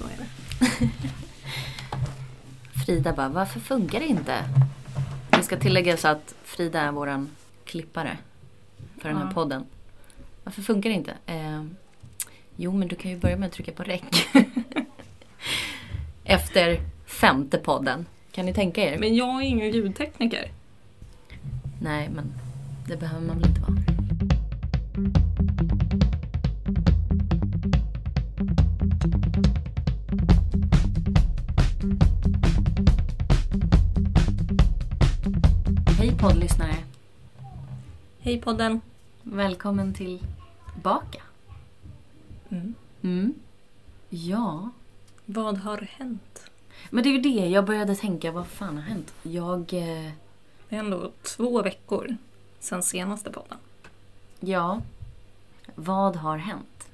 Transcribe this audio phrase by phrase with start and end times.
[0.00, 0.90] Så är det.
[2.86, 4.44] Frida bara, varför funkar det inte?
[5.30, 7.28] Det ska tilläggas att Frida är våran
[7.64, 8.18] klippare
[9.00, 9.30] för den här Ja.
[9.34, 9.64] podden.
[10.44, 11.14] Varför funkar det inte?
[11.26, 11.64] Eh,
[12.56, 14.26] jo, men du kan ju börja med att trycka på räck.
[16.24, 18.06] Efter femte podden.
[18.32, 18.98] Kan ni tänka er?
[18.98, 20.50] Men jag är ingen ljudtekniker.
[21.82, 22.32] Nej, men
[22.88, 23.72] det behöver man väl inte vara.
[36.20, 36.76] Poddlyssnare!
[38.20, 38.80] Hej podden.
[39.22, 41.22] Välkommen tillbaka.
[42.48, 42.74] Mm.
[43.02, 43.34] Mm.
[44.08, 44.70] Ja,
[45.24, 46.50] Vad har hänt?
[46.90, 48.32] men det är ju det jag började tänka.
[48.32, 49.14] Vad fan har hänt?
[49.22, 49.60] Jag...
[49.60, 50.10] Eh,
[50.68, 52.16] Det är ändå två veckor
[52.60, 53.58] sedan senaste podden.
[54.40, 54.82] ja,
[55.74, 56.88] vad har hänt?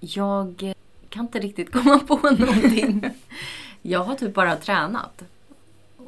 [0.00, 0.74] Jag eh,
[1.08, 3.10] kan inte riktigt komma på någonting.
[3.82, 5.22] jag har typ bara tränat.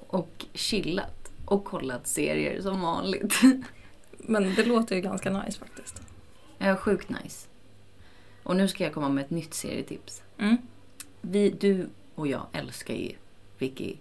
[0.06, 1.19] Och chillat.
[1.50, 3.40] Och kollat serier som vanligt.
[4.18, 6.02] Men det låter ju ganska nice faktiskt.
[6.58, 7.48] Är sjukt nice.
[8.42, 10.22] Och nu ska jag komma med ett nytt serietips.
[10.38, 10.56] Mm.
[11.20, 13.12] Vi, du och jag älskar ju
[13.58, 13.96] Ricky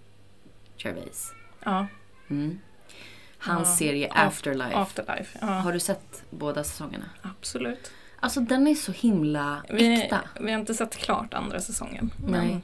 [0.78, 1.34] Gervais.
[1.64, 1.88] Ja,
[2.30, 2.60] Mm.
[3.38, 3.76] Hans Ja.
[3.76, 4.76] serie Af- Afterlife.
[4.76, 5.38] Afterlife.
[5.42, 7.06] Ja, Har du sett båda säsongerna?
[7.22, 7.92] absolut.
[8.20, 10.22] Alltså den är så himla Vi, äkta.
[10.42, 12.12] vi har inte sett klart andra säsongen.
[12.28, 12.60] Nej.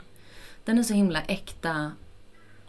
[0.66, 1.91] Den är så himla äkta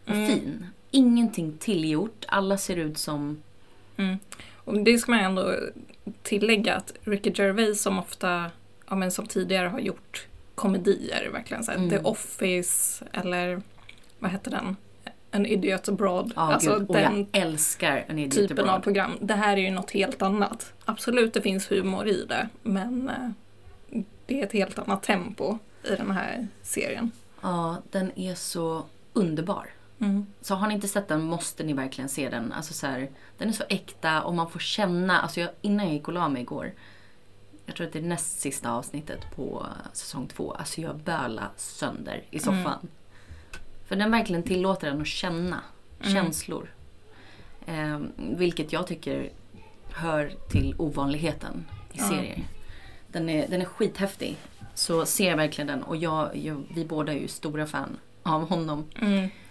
[0.05, 0.27] och Mm.
[0.29, 0.67] fin.
[0.91, 2.25] Ingenting tillgjort.
[2.29, 3.43] Alla ser ut som...
[3.97, 4.19] Mm.
[4.55, 5.55] Och det ska man ändå
[6.23, 8.51] tillägga att Ricky Gervais som ofta,
[8.89, 11.91] ja men som tidigare har gjort komedier, verkligen så här, Mm.
[11.91, 13.63] The Office eller
[14.19, 14.77] vad heter den?
[15.31, 16.33] An Idiot Abroad.
[16.37, 16.89] Ja, alltså gud.
[16.89, 18.77] Och den jag älskar en idiot typen abroad.
[18.77, 19.19] av program.
[19.21, 20.73] Det här är ju något helt annat.
[20.85, 25.89] Absolut, det finns humor i det, men eh, det är ett helt annat tempo i
[25.89, 27.11] den här serien.
[27.41, 29.67] Ja, den är så underbar.
[30.01, 30.27] Mm.
[30.41, 32.53] Så har ni inte sett den måste ni verkligen se den.
[32.53, 35.21] Alltså så här, den är så äkta och man får känna.
[35.21, 36.73] Alltså jag, innan jag gick och la mig igår.
[37.67, 40.53] Jag tror att det är näst sista avsnittet på säsong två.
[40.53, 42.89] Alltså jag böla sönder i soffan.
[43.87, 45.61] För den verkligen tillåter en att känna
[46.01, 46.15] Mm.
[46.15, 46.71] känslor.
[47.67, 49.31] Eh, vilket jag tycker
[49.93, 52.43] hör till ovanligheten i serier.
[53.09, 54.37] Den är, den är skithäftig.
[54.75, 55.83] Så ser verkligen den.
[55.83, 58.85] Och jag, jag, vi båda är ju stora fan av honom.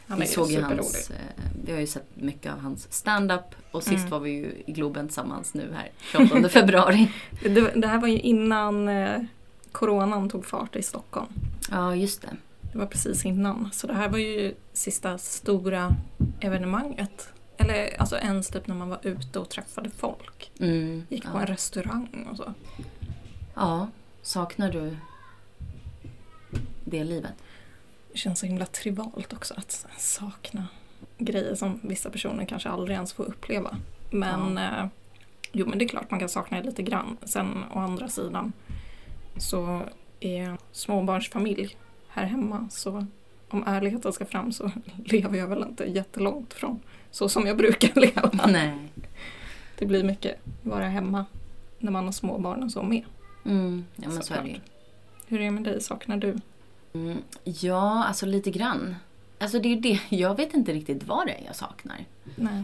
[0.08, 1.16] Är Vi såg ju hans, eh,
[1.66, 4.10] vi har ju sett mycket av hans stand-up och sist Mm.
[4.10, 7.12] var vi ju i Globen tillsammans nu här 28 februari.
[7.44, 9.22] Det, det här var ju innan eh,
[9.72, 11.28] coronan tog fart i Stockholm.
[11.72, 12.30] Ja, just det.
[12.72, 13.70] Det var precis innan.
[13.74, 15.96] Så det här var ju sista stora
[16.40, 17.30] evenemanget.
[17.58, 20.52] Eller alltså ens typ när man var ute och träffade folk.
[20.60, 21.42] Mm, Gick på ja.
[21.42, 22.54] en restaurang och så.
[23.56, 23.88] ja,
[24.22, 24.98] saknar du
[26.86, 27.34] det livet?
[28.16, 30.68] Känns så himla trivalt också att sakna
[31.18, 33.78] grejer som vissa personer kanske aldrig ens får uppleva.
[34.12, 34.86] Men eh,
[35.52, 37.18] jo men det är klart man kan sakna det lite grann.
[37.24, 38.54] Sen å andra sidan
[39.38, 39.81] så
[40.20, 41.78] är småbarnsfamilj
[42.08, 43.06] här hemma så
[43.50, 44.72] om ärligheten ska fram så
[45.06, 46.80] lever jag väl inte jättelångt från
[47.12, 48.48] så som jag brukar leva.
[48.48, 48.92] Nej.
[49.78, 51.25] Det blir mycket vara hemma
[51.80, 53.04] när man har småbarn och så med.
[53.46, 54.59] Mm, ja, men så är det ju.
[55.28, 55.81] Hur är det med dig?
[55.81, 56.40] Saknar du?
[56.95, 58.95] Mm, ja, alltså lite grann.
[59.39, 62.06] Alltså det är det, jag vet inte riktigt vad det är jag saknar.
[62.35, 62.63] Nej.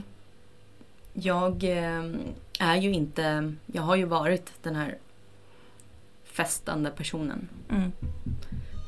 [1.14, 2.04] Jag eh,
[2.60, 4.98] är ju inte, jag har ju varit den här
[6.24, 7.92] festande personen Mm.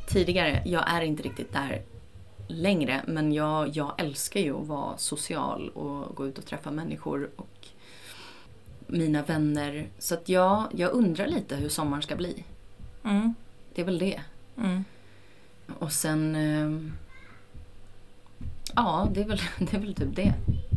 [0.07, 0.63] tidigare.
[0.65, 1.81] Jag är inte riktigt där
[2.47, 7.29] längre men jag, jag älskar ju att vara social och gå ut och träffa människor
[7.35, 7.67] och
[8.87, 9.87] mina vänner.
[9.99, 12.43] Så att ja, jag undrar lite hur sommaren ska bli.
[13.03, 13.33] Mm.
[13.75, 14.21] Det är väl det.
[14.57, 14.83] Mm.
[15.79, 16.35] Och sen...
[16.35, 16.91] Eh,
[18.75, 20.33] ja, det är, väl, det är väl typ det.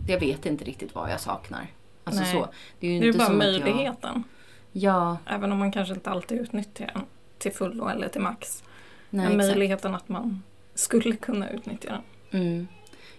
[0.06, 1.66] Jag vet inte riktigt vad jag saknar.
[2.04, 2.32] Alltså Nej.
[2.32, 2.48] så.
[2.80, 4.24] Det är ju Det är inte bara som möjligheten.
[4.72, 7.04] Jag, ja, Även om man kanske inte alltid utnyttjar den
[7.38, 8.64] till fullo eller till max.
[9.10, 10.42] nej Men möjligheten att man
[10.74, 11.88] skulle kunna utnyttja
[12.30, 12.40] den.
[12.42, 12.68] Mm.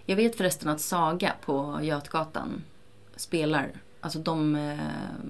[0.04, 2.64] Jag vet förresten att Saga på Götgatan
[3.16, 3.70] spelar.
[4.00, 4.78] Alltså de, eh,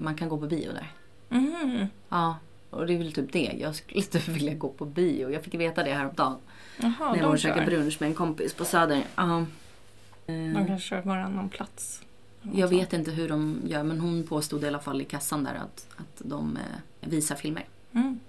[0.01, 0.91] man kan gå på bio där.
[1.29, 1.87] Mm.
[2.09, 2.35] Ja,
[2.69, 3.55] och det är väl typ det.
[3.59, 5.29] Jag skulle typ vilja gå på bio.
[5.31, 6.35] Jag fick veta det häromdagen.
[6.81, 9.03] Jaha, när jag var och käkade brunch med en kompis på Söder.
[9.15, 9.45] Ja.
[10.25, 12.01] De kanske kör varannan plats.
[12.53, 15.55] Jag vet inte hur de gör men hon påstod i alla fall i kassan där
[15.55, 17.65] att, att de eh, visar filmer.
[17.93, 18.19] Mm.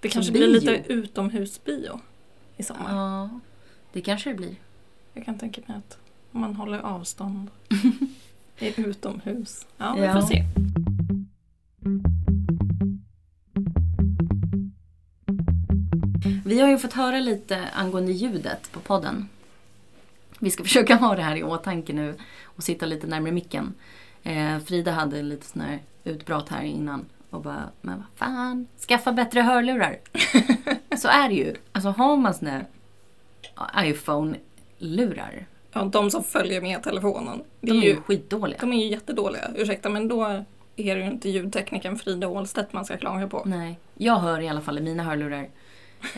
[0.00, 0.38] Det kanske bio.
[0.40, 2.00] blir lite utomhusbio
[2.56, 2.96] i sommar.
[2.96, 3.40] Ja,
[3.92, 4.54] det kanske det blir.
[5.14, 5.98] Jag kan tänka mig att
[6.30, 7.50] man håller avstånd
[8.58, 9.66] är utomhus.
[9.76, 10.12] Ja, vi Ja.
[10.12, 10.44] får se.
[16.50, 19.28] Vi har ju fått höra lite angående ljudet på podden.
[20.38, 22.14] Vi ska försöka ha det här i åtanke nu
[22.44, 23.74] och sitta lite närmare micken.
[24.22, 29.12] Eh, Frida hade lite sån här utbrott här innan och bara, men vad fan, skaffa
[29.12, 29.98] bättre hörlurar.
[30.96, 31.54] Så är det ju.
[31.72, 32.66] Alltså har man såna här
[33.84, 37.42] iPhone-lurar, Ja, de som följer med telefonen.
[37.60, 38.58] Det de är är ju ju, skitdåliga.
[38.60, 39.50] de är ju jättedåliga.
[39.56, 40.24] Ursäkta, men då
[40.76, 43.42] är det ju inte ljudteknikern Frida Ålstedt man ska klaga på.
[43.46, 45.48] Nej, jag hör i alla fall i mina hörlurar.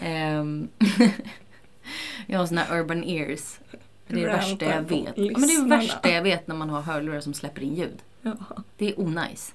[0.00, 0.68] Ehm,
[2.26, 3.58] jag har såna här urban ears.
[4.06, 5.12] Det är det värsta jag vet.
[5.16, 7.74] Ja, men det är det värsta jag vet när man har hörlurar som släpper in
[7.74, 7.98] ljud.
[8.22, 8.36] Ja.
[8.76, 9.54] Det är onajs.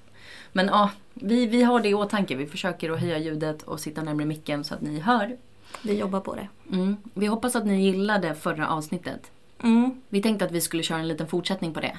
[0.52, 2.36] Men ja, vi, vi har det i åtanke.
[2.36, 5.36] Vi försöker att höja ljudet och sitta närmare micken så att ni hör.
[5.82, 6.48] Vi jobbar på det.
[6.72, 6.96] Mm.
[7.14, 9.30] Vi hoppas att ni gillade förra avsnittet.
[9.62, 11.98] Mm, Vi tänkte att vi skulle köra en liten fortsättning på det.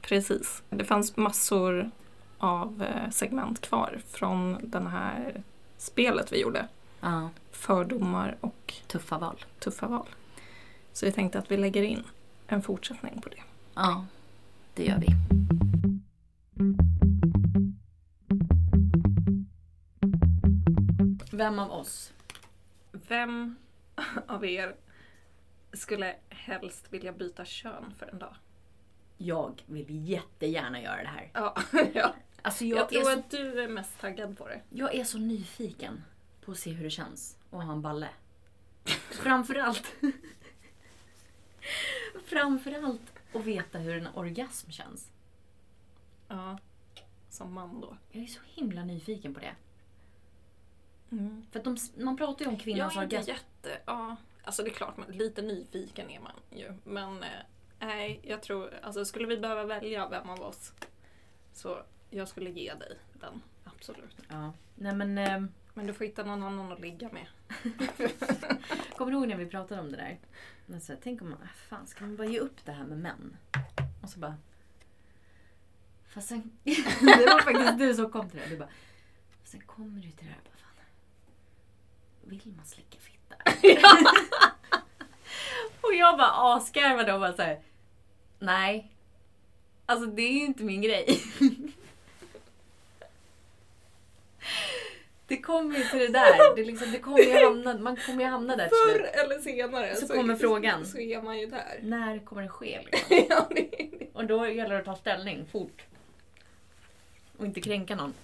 [0.00, 0.62] precis.
[0.70, 1.90] Det fanns massor
[2.38, 5.42] av eh, segment kvar från den här
[5.78, 6.66] spelet vi gjorde.
[7.00, 7.30] Ja,
[7.64, 9.44] Fördomar och tuffa val.
[9.58, 10.08] tuffa val.
[10.92, 12.04] Så vi tänkte att vi lägger in
[12.46, 13.42] en fortsättning på det.
[13.74, 14.06] Ja,
[14.74, 15.06] det gör vi.
[21.32, 22.12] Vem av oss?
[22.92, 23.56] Vem
[24.26, 24.76] av er
[25.72, 28.34] skulle helst vilja byta kön för en dag?
[29.18, 31.30] Jag vill jättegärna göra det här.
[31.34, 31.56] Ja,
[31.94, 32.14] ja.
[32.42, 34.60] Alltså Jag, jag, tror så, att du är mest taggad på det.
[34.70, 36.02] jag är så nyfiken
[36.44, 38.08] på att se hur det känns att ha en balle.
[39.10, 39.94] Framförallt.
[42.24, 45.10] Framförallt att veta hur en orgasm känns.
[46.28, 46.58] Ja,
[47.30, 47.96] som man då.
[48.10, 49.54] Jag är så himla nyfiken på det.
[51.10, 51.46] Mm.
[51.50, 53.30] För att de, man pratar ju om Jag kvinnans är inte orgasm.
[53.30, 53.80] jätte...
[53.86, 56.72] Ja, alltså det är klart, lite nyfiken är man ju.
[56.84, 57.28] Men eh,
[57.78, 58.74] nej, jag tror...
[58.82, 60.72] Alltså skulle vi behöva välja vem av oss
[61.52, 63.42] så jag skulle ge dig den.
[63.64, 64.16] Absolut.
[64.28, 64.52] Ja.
[64.74, 65.44] Nej men, eh,
[65.74, 67.26] Men du får hitta någon annan att ligga med.
[68.96, 70.18] kommer du ihåg när vi pratade om det där?
[70.66, 72.84] Men så här, tänk om man, ah, fan ska man bara ge upp det här
[72.84, 73.36] med män?
[74.02, 74.36] Och så bara...
[76.08, 78.46] Fast sen, det var faktiskt du som kom till det.
[78.48, 78.68] Du bara,
[79.44, 80.40] sen kommer du till det här.
[80.44, 80.84] Bara, fan,
[82.24, 83.34] vill man slicka fitta?
[85.80, 87.62] och jag bara asgarvade och bara såhär,
[88.38, 88.90] nej.
[89.86, 91.22] Alltså det är ju inte min grej.
[95.36, 96.56] Det kommer ju till det där.
[96.56, 99.10] Det, liksom, det kommer ju hamna, man kommer ju hamna där till Förr slut.
[99.24, 100.86] eller senare Så kommer frågan.
[100.86, 101.78] Så är man ju där.
[101.82, 102.80] När kommer det ske?
[102.92, 103.26] Liksom?
[103.30, 104.06] ja, det det.
[104.12, 105.82] Och då gäller det att ta ställning fort.
[107.36, 108.14] Och inte kränka någon.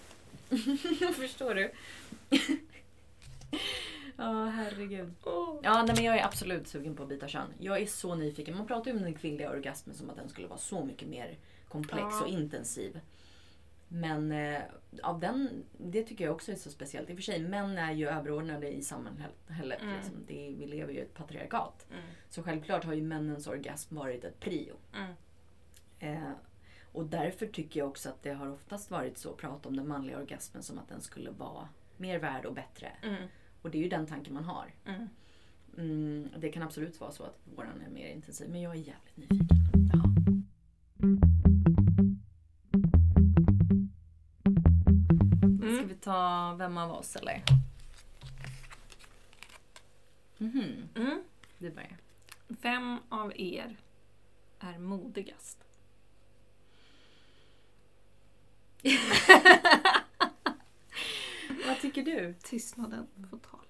[1.17, 1.71] Förstår du?
[4.17, 5.15] Ja, herregud.
[5.25, 5.59] Åh.
[5.63, 7.47] Ja, nej, men jag är absolut sugen på att byta kön.
[7.59, 8.57] Jag är så nyfiken.
[8.57, 11.37] Man pratar ju om den kvinnliga orgasmen som att den skulle vara så mycket mer
[11.69, 12.21] komplex Ja.
[12.23, 13.01] och intensiv.
[13.93, 14.61] Men eh,
[15.03, 17.11] av den, det tycker jag också är så speciellt.
[17.11, 19.83] I och för sig, män är ju överordnade i samhället.
[19.83, 19.97] Mm.
[19.97, 20.15] Liksom.
[20.27, 21.87] Det, vi lever ju i ett patriarkat.
[21.91, 22.03] Mm.
[22.29, 24.75] Så självklart har ju männens orgasm varit ett prio.
[24.95, 25.15] Mm.
[25.99, 26.33] Eh,
[26.93, 30.19] och därför tycker jag också att det har oftast varit så, prat om den manliga
[30.19, 32.93] orgasmen som att den skulle vara mer värd och bättre.
[33.03, 33.23] Mm.
[33.63, 34.75] Och det är ju den tanken man har.
[34.87, 35.09] Mm.
[35.79, 39.17] Mm, det kan absolut vara så att våran är mer intensiv, men jag är jävligt
[39.17, 39.49] nyfiken.
[39.93, 40.03] Ja.
[46.01, 47.43] Ta vem av oss eller?
[50.39, 51.23] Mhm, Mm.
[51.59, 51.97] du börjar.
[52.49, 53.77] Vem av er
[54.59, 55.59] är modigast?
[61.67, 62.35] Vad tycker du?
[62.43, 63.63] Tystnaden får tala.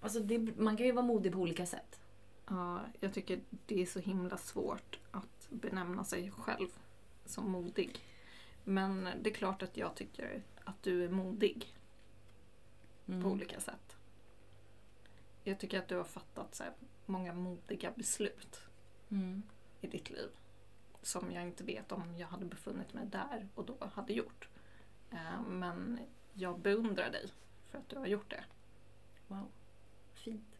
[0.00, 2.00] Alltså det, man kan ju vara modig på olika sätt.
[2.48, 6.68] Ja, jag tycker det är så himla svårt att benämna sig själv
[7.24, 7.98] som modig.
[8.64, 11.72] Men det är klart att jag tycker att du är modig
[13.08, 13.22] Mm.
[13.22, 13.96] på olika sätt.
[15.44, 16.64] Jag tycker att du har fattat så
[17.06, 18.60] många modiga beslut
[19.10, 19.42] Mm.
[19.80, 20.28] i ditt liv.
[21.02, 24.48] Som jag inte vet om jag hade befunnit mig där och då hade gjort.
[25.10, 25.98] Eh, Men
[26.32, 27.28] jag beundrar dig
[27.70, 28.44] för att du har gjort det.
[29.28, 29.48] Wow,
[30.14, 30.58] fint.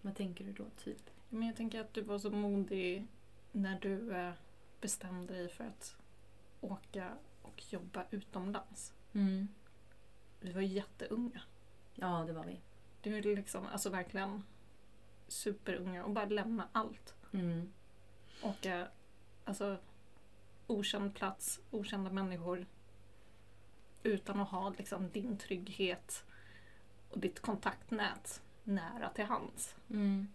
[0.00, 1.10] Vad tänker du då, typ?
[1.28, 3.06] Men jag tänker att du var så modig
[3.52, 4.32] när du eh,
[4.80, 5.96] bestämde dig för att
[6.60, 8.92] åka och jobba utomlands.
[9.12, 9.48] Mm.
[10.40, 11.42] Vi var jätteunga.
[11.94, 12.60] Ja, det var vi.
[13.02, 14.42] Du är liksom alltså verkligen
[15.28, 17.14] superunga och bara lämna allt.
[17.32, 17.72] Mm.
[18.42, 18.88] Åka,
[19.44, 19.78] alltså
[20.66, 22.66] okänd plats, okända människor.
[24.02, 26.24] Utan att ha liksom din trygghet
[27.10, 29.74] och ditt kontaktnät nära till hands.
[29.90, 30.28] Mm.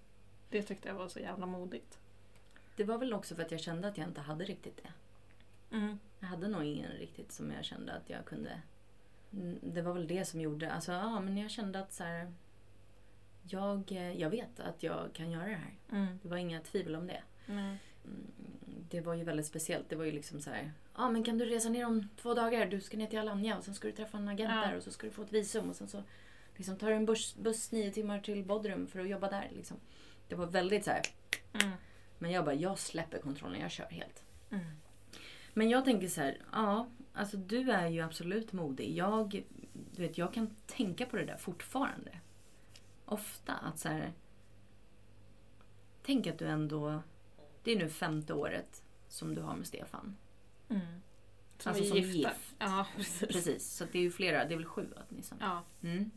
[0.50, 2.00] Det tyckte jag var så jävla modigt.
[2.76, 4.92] Det var väl också för att jag kände att jag inte hade riktigt det.
[5.76, 6.00] Mm.
[6.26, 8.62] Jag hade nog ingen riktigt som jag kände att jag kunde...
[9.34, 10.72] Mm, Det var väl det som gjorde...
[10.72, 12.34] Alltså, ja, men jag kände att så här,
[13.44, 15.74] jag, eh, jag vet att jag kan göra det här.
[15.92, 16.20] Mm.
[16.24, 17.22] Det var inga tvivel om det.
[17.48, 17.78] Mm,
[18.90, 19.90] Det var ju väldigt speciellt.
[19.90, 20.72] Det var ju liksom så här.
[20.96, 22.66] Ja, ah, men kan du resa ner om två dagar?
[22.66, 24.62] Du ska ner till Alanya och sen ska du träffa en agent Ja.
[24.62, 26.04] där och så ska du få ett visum och sen så
[26.56, 29.50] liksom, tar du en buss, buss nio timmar till Bodrum för att jobba där.
[29.56, 29.78] Liksom.
[30.28, 31.02] Det var väldigt så här.
[31.64, 31.72] Mm.
[32.18, 33.62] Men jag bara, jag släpper kontrollen.
[33.62, 34.24] Jag kör helt.
[34.50, 34.66] Mm.
[35.58, 38.96] Men jag tänker så här, ja, alltså du är ju absolut modig.
[38.96, 39.44] Jag,
[39.96, 42.20] du vet, jag kan tänka på det där fortfarande.
[43.06, 44.14] Ofta att så här,
[46.04, 47.02] tänk att du ändå,
[47.64, 50.16] det är nu femte året som du har med Stefan.
[50.70, 50.82] Mm.
[51.58, 52.30] Som Alltså som är gifta.
[52.30, 52.56] gift.
[52.60, 53.20] Ja, precis.
[53.20, 55.42] Precis, så att det är ju flera, det är väl sju åtminstone.
[55.44, 55.64] Ja.
[55.90, 56.12] Mm.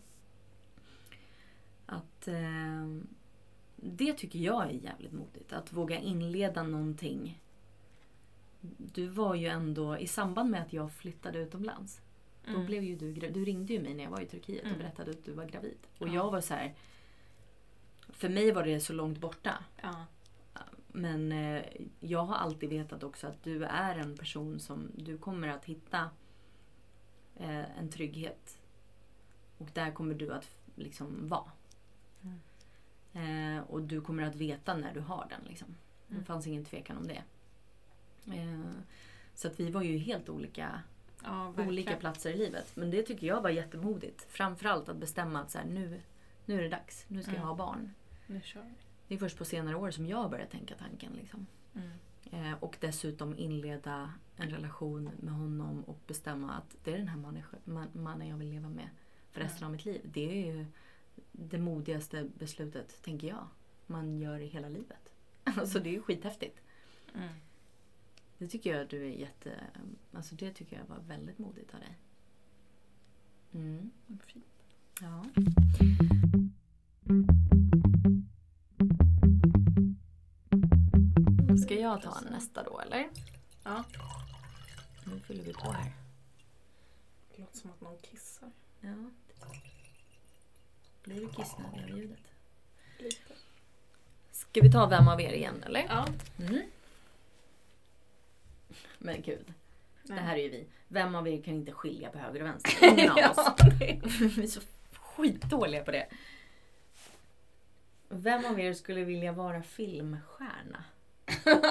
[1.87, 2.87] Att eh,
[3.77, 5.53] det tycker jag är jävligt modigt.
[5.53, 7.43] Att våga inleda någonting.
[8.79, 12.01] Du var ju ändå, i samband med att jag flyttade utomlands.
[12.47, 12.67] Då Mm.
[12.67, 14.73] blev ju du Du ringde ju mig när jag var i Turkiet Mm.
[14.73, 15.79] och berättade att du var gravid.
[15.99, 16.15] Och Ja.
[16.15, 16.75] jag var så här.
[18.09, 19.65] För mig var det så långt borta.
[19.83, 20.07] Ja.
[20.89, 21.63] Men eh,
[22.01, 26.11] jag har alltid vetat också att du är en person som du kommer att hitta
[27.37, 28.59] eh, en trygghet.
[29.59, 31.51] Och där kommer du att liksom vara.
[33.13, 35.41] Eh, och du kommer att veta när du har den.
[35.49, 35.69] Liksom.
[36.07, 36.25] Det Mm.
[36.25, 37.23] fanns ingen tvekan om det.
[38.27, 38.71] Eh,
[39.35, 40.83] så att vi var ju helt olika,
[41.25, 42.77] Ja, olika platser i livet.
[42.77, 44.27] Men det tycker jag var jättemodigt.
[44.31, 46.01] Framförallt att bestämma att så här, nu,
[46.45, 47.05] nu är det dags.
[47.09, 47.49] Nu ska jag Mm.
[47.49, 47.95] ha barn.
[48.27, 48.75] Nu kör vi.
[49.09, 51.13] Det är först på senare år som jag börjat tänka tanken.
[51.13, 51.47] Liksom.
[51.75, 51.91] Mm.
[52.53, 57.17] Eh, och dessutom inleda en relation med honom och bestämma att det är den här
[57.19, 58.89] mannen, man, mannen jag vill leva med
[59.31, 60.01] för resten av mitt liv.
[60.05, 60.67] Det är ju
[61.33, 63.49] det modigaste beslutet, tänker jag,
[63.87, 65.13] man gör i hela livet.
[65.45, 66.61] Alltså det är ju skithäftigt.
[68.39, 69.61] Det tycker jag du är jätte...
[70.13, 71.99] Alltså det tycker jag var väldigt modigt av dig.
[73.55, 73.91] Mm.
[74.27, 74.45] Fint.
[75.01, 75.25] Ja.
[81.65, 83.09] Ska jag ta nästa då eller?
[83.65, 83.85] Ja.
[85.05, 85.93] Nu fyller vi på här.
[87.31, 88.51] Det låter som att någon kissar.
[88.81, 89.11] Ja.
[91.03, 92.33] Blir du kissnödig av ljudet?
[92.99, 93.35] Lite.
[94.31, 95.81] Ska vi ta Vem av er igen eller?
[95.81, 96.07] Ja.
[96.39, 96.63] Mm.
[98.99, 99.53] Men gud,
[100.03, 100.67] det här är ju vi.
[100.89, 102.87] Vem av er kan inte skilja på höger och vänster?
[102.93, 103.55] Ingen av oss.
[104.37, 104.61] vi är så
[104.93, 106.07] skitdåliga på det.
[108.09, 110.85] Vem av er skulle vilja vara filmstjärna?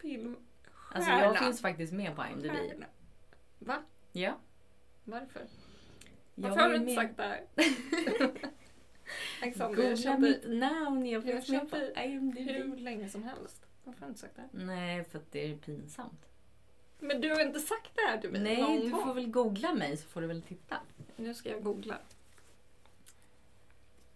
[0.00, 0.36] Film.
[0.94, 2.50] Alltså jag finns faktiskt med på IMDb.
[2.52, 2.86] Stjärna.
[3.58, 3.82] Va?
[4.12, 4.38] Ja.
[5.04, 5.40] Varför?
[6.34, 7.46] Jag Varför var har du inte med- sagt det här?
[9.42, 12.38] Alexander, jag Googla kände mitt namn, jag jag finns med på IMDb.
[12.38, 13.66] hur länge som helst.
[13.84, 14.48] Varför har du inte sagt det?
[14.52, 16.26] Nej, för att det är pinsamt.
[16.98, 19.02] Men du har inte sagt det här till mig Nej, någon du gång.
[19.02, 20.76] får väl googla mig så får du väl titta.
[21.16, 21.98] Nu ska jag googla.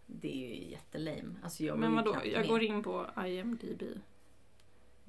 [0.06, 1.34] Det är ju jättelame.
[1.42, 2.48] Alltså jag Men vadå, jag med.
[2.48, 3.82] går in på IMDB.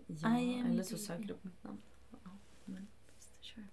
[0.07, 0.71] Ja, IMDb.
[0.71, 1.81] eller så söker du upp mitt namn.
[2.23, 2.29] Ja,
[2.65, 3.67] men visst, kör.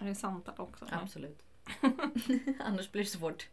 [0.00, 0.86] Är det sant också?
[0.90, 1.42] Absolut.
[2.60, 3.48] Annars blir det svårt.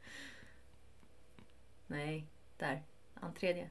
[1.88, 2.26] Nej,
[2.58, 2.84] där.
[3.40, 3.70] Tredje.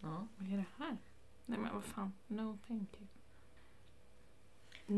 [0.00, 0.26] Ja.
[0.36, 0.96] Vad är det här?
[1.46, 2.12] Nej men vad fan.
[2.26, 3.06] No thank you.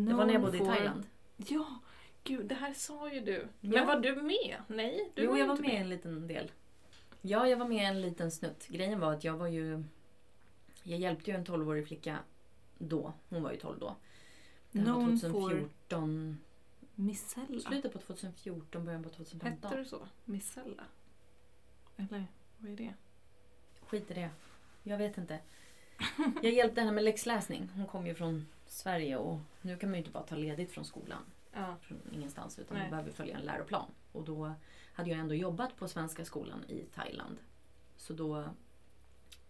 [0.06, 1.06] Det var när jag No bodde i for- Thailand.
[1.36, 1.78] Ja,
[2.24, 3.48] gud det här sa ju du.
[3.60, 3.70] Ja.
[3.70, 4.56] Men var du med?
[4.68, 6.50] Nej, du jo, jag var inte med en liten del.
[7.22, 8.66] Ja, jag var med en liten snutt.
[8.68, 9.84] Grejen var att jag var ju...
[10.82, 12.18] Jag hjälpte ju en 12-årig flicka
[12.78, 13.12] då.
[13.28, 13.96] Hon var ju 12 då.
[14.72, 16.38] Det här var Known for 2014.
[16.94, 17.60] Missella.
[17.60, 19.70] Slutet på 2014, början på 2015.
[19.70, 20.08] Hette du så?
[20.24, 20.84] Missella?
[21.96, 22.26] Eller
[22.58, 22.94] vad är det?
[23.86, 24.30] Skit i det.
[24.82, 25.38] Jag vet inte.
[26.42, 27.68] Jag hjälpte henne med läxläsning.
[27.74, 30.84] Hon kom ju från Sverige och nu kan man ju inte bara ta ledigt från
[30.84, 31.22] skolan.
[31.52, 31.76] Ja.
[31.80, 32.82] Från ingenstans utan Nej.
[32.82, 33.90] man behöver följa en läroplan.
[34.12, 34.54] Och då
[34.94, 37.38] hade jag ändå jobbat på Svenska skolan i Thailand.
[37.96, 38.44] Så då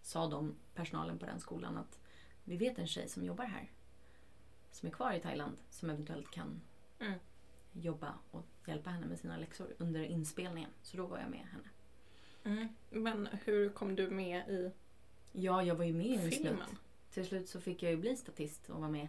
[0.02, 1.98] sa de, personalen på den skolan att
[2.44, 3.70] vi vet en tjej som jobbar här.
[4.72, 5.56] Som är kvar i Thailand.
[5.70, 6.60] Som eventuellt kan
[6.98, 7.18] Mm.
[7.72, 10.70] jobba och hjälpa henne med sina läxor under inspelningen.
[10.82, 11.68] Så då var jag med henne.
[12.44, 12.68] Mm.
[12.90, 14.70] Men hur kom du med i
[15.32, 16.68] Ja, jag var ju med i en filmen?
[17.14, 19.08] Till slut så fick jag ju bli statist och vara med.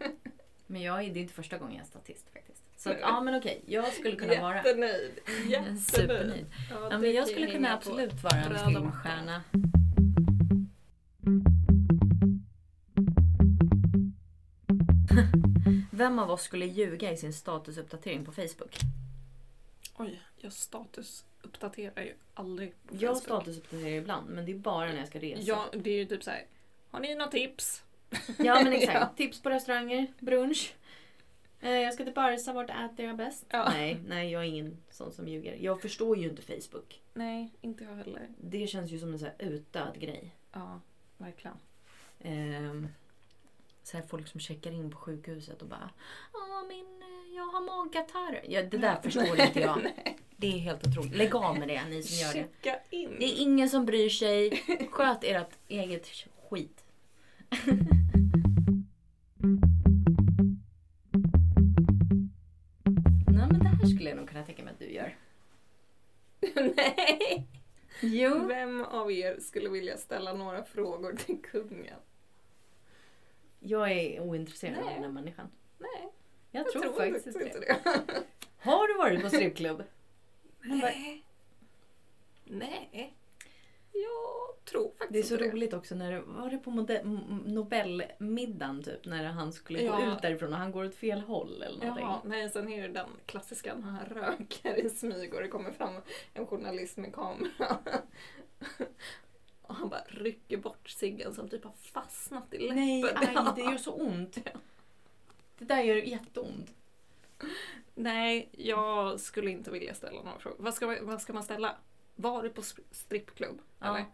[0.66, 2.62] men jag är, det är inte första gången jag är statist faktiskt.
[2.76, 5.12] Så att, ja men okej, jag skulle kunna vara Jättenöjd.
[5.48, 5.80] Jättenöjd.
[5.80, 6.46] supernöjd.
[6.70, 9.42] Ja, Ja, men jag skulle kunna absolut vara en filmstjärna.
[15.90, 18.78] Vem av oss skulle ljuga i sin statusuppdatering på Facebook?
[19.96, 23.22] Oj, jag statusuppdaterar ju aldrig på Jag Facebook.
[23.22, 25.42] statusuppdaterar ibland, men det är bara när jag ska resa.
[25.42, 26.46] Ja, det är ju typ så här.
[26.90, 27.82] Har ni några tips?
[28.38, 28.98] Ja men exakt.
[29.00, 29.10] Ja.
[29.16, 30.74] Tips på restauranger, brunch.
[31.60, 33.46] Eh, Jag ska till Barca, vart äter jag bäst?
[33.48, 33.68] Ja.
[33.70, 35.56] Nej, nej, jag är ingen sån som ljuger.
[35.60, 37.00] Jag förstår ju inte Facebook.
[37.14, 38.28] Nej, inte jag heller.
[38.40, 40.36] Det känns ju som en så här utdöd grej.
[40.52, 40.80] Ja,
[41.18, 41.56] verkligen.
[42.20, 42.88] Ehm,
[43.82, 45.90] så här folk som checkar in på sjukhuset och bara
[46.34, 48.40] Åh, min, eh, jag har magkatarr.
[48.48, 49.78] Ja, det där förstår inte jag.
[50.36, 51.16] Det är helt otroligt.
[51.16, 52.48] Lägg av med det, ni som gör det.
[52.62, 53.16] Checka in.
[53.18, 54.50] Det är ingen som bryr sig.
[54.90, 56.06] Sköt ert eget
[56.50, 56.84] skit.
[63.26, 65.16] Nej men det här skulle jag nog kunna tänka mig att du gör.
[66.76, 67.46] Nej!
[68.00, 68.46] Jo.
[68.46, 71.98] Vem av er skulle vilja ställa några frågor till kungen?
[73.60, 74.94] Jag är ointresserad av Nej.
[74.94, 75.46] den här människan.
[75.78, 76.12] Nej,
[76.52, 77.78] Jag, tror, faktiskt inte det.
[77.84, 78.22] det.
[78.70, 79.82] Har du varit på strippklubb?
[80.60, 81.24] Nej.
[82.44, 83.14] Nej.
[83.92, 86.70] Jag tror Det är faktiskt så inte roligt också när det var det på
[87.46, 90.12] Nobelmiddagen typ när han skulle gå Ja.
[90.16, 92.04] ut därifrån och han går åt fel håll eller någonting.
[92.06, 95.72] Jaha, nej sen är det den klassiska när han röker i smyg och det kommer
[95.72, 95.94] fram
[96.34, 97.78] en journalist med kamera.
[99.62, 102.76] Och han bara rycker bort ciggen som typ har fastnat i läppen.
[102.76, 104.38] Nej, aj, det gör så ont.
[105.58, 106.74] Det där gör jätteont.
[107.94, 110.56] Nej, jag skulle inte vilja ställa några frågor.
[110.64, 111.76] Vad ska, man- vad ska man ställa?
[112.16, 113.60] Var du på strippklubb?
[113.78, 113.86] Ja.
[113.86, 114.04] Eller?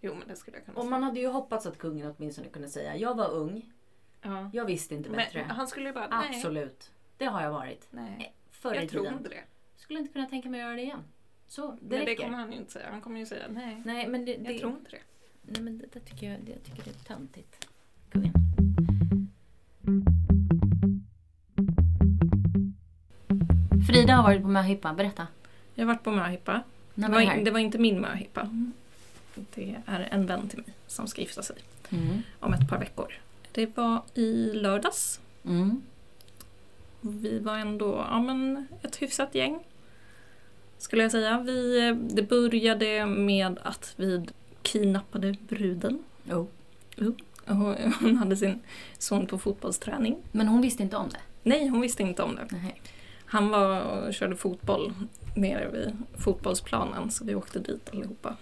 [0.00, 0.90] Jo, men det skulle jag kunna Och säga.
[0.90, 3.72] man hade ju hoppats att kungen åtminstone kunde säga jag var ung,
[4.22, 4.50] Ja.
[4.52, 5.40] jag visste inte bättre.
[5.46, 6.28] Men han skulle ju bara, nej.
[6.36, 6.92] Absolut.
[7.16, 7.86] Det har jag varit.
[7.90, 8.34] nej.
[8.50, 9.18] Förr i Jag tror tiden.
[9.18, 9.44] inte det.
[9.76, 11.02] Skulle inte kunna tänka mig att göra det igen.
[11.46, 12.22] Så, det men det räcker.
[12.24, 12.90] kommer han ju inte säga.
[12.90, 13.82] Han kommer ju säga nej.
[13.84, 15.00] Nej, men det, Jag det, tror inte det.
[15.42, 17.68] nej, men det, det tycker jag, det, jag tycker det är töntigt.
[18.10, 18.32] Kungen.
[23.98, 25.26] Frida har varit på möhippa, berätta.
[25.74, 26.62] Jag har varit på möhippa.
[26.94, 28.48] Det var det var inte min möhippa.
[29.34, 31.56] Det är en vän till mig som ska gifta sig
[31.90, 32.22] Mm.
[32.40, 33.12] om ett par veckor.
[33.52, 35.20] Det var i lördags.
[35.44, 35.82] Mm.
[37.00, 39.64] Vi var ändå ja, men ett hyfsat gäng.
[40.78, 41.38] Skulle jag säga.
[41.40, 44.26] Vi, det började med att vi
[44.62, 46.04] kidnappade bruden.
[46.24, 46.48] Jo.
[47.46, 47.54] Och
[48.00, 48.60] Hon hade sin
[48.98, 50.16] son på fotbollsträning.
[50.32, 51.20] Men hon visste inte om det?
[51.42, 52.46] Nej, hon visste inte om det.
[52.50, 52.80] Nej.
[53.28, 54.94] Han var och körde fotboll
[55.36, 58.36] nere vid fotbollsplanen så vi åkte dit allihopa.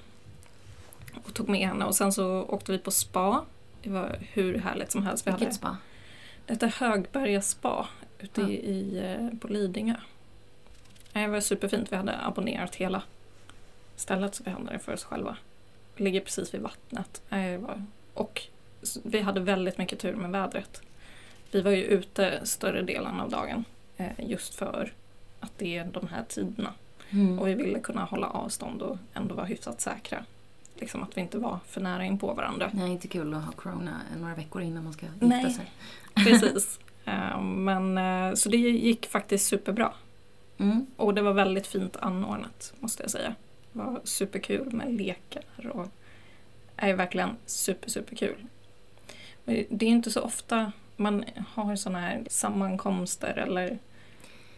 [1.25, 3.45] Och tog med henne och sen så åkte vi på spa.
[3.83, 5.27] Det var hur härligt som helst.
[5.27, 5.77] Vi hade, Vilket spa?
[6.47, 8.49] det hette Högberga spa ute Ja.
[8.49, 9.95] i, eh, på Lidingö.
[11.13, 11.93] Det var superfint.
[11.93, 13.03] Vi hade abonnerat hela
[13.97, 15.37] stället så vi hade det för oss själva.
[15.97, 17.23] Det ligger precis vid vattnet.
[17.29, 18.43] Det var- Och
[19.03, 20.83] vi hade väldigt mycket tur med vädret.
[21.51, 23.65] Vi var ju ute större delen av dagen
[24.19, 24.93] just för
[25.41, 26.73] att det är de här tiderna.
[27.11, 27.39] Mm.
[27.39, 30.25] Och vi ville kunna hålla avstånd och ändå vara hyfsat säkra.
[30.75, 32.71] Liksom att vi inte var för nära in på varandra.
[32.75, 35.53] Nej, inte kul att ha corona några veckor innan man ska gifta Nej.
[35.53, 35.73] sig.
[36.15, 36.81] Precis.
[37.05, 39.93] Eh, Men, eh, så det gick faktiskt superbra.
[40.59, 40.87] Mm.
[40.97, 43.35] Och det var väldigt fint anordnat måste jag säga.
[43.73, 45.87] Det var superkul med lekar och
[46.77, 48.47] är verkligen super, superkul.
[49.45, 53.79] Det är inte så ofta man har sådana här sammankomster eller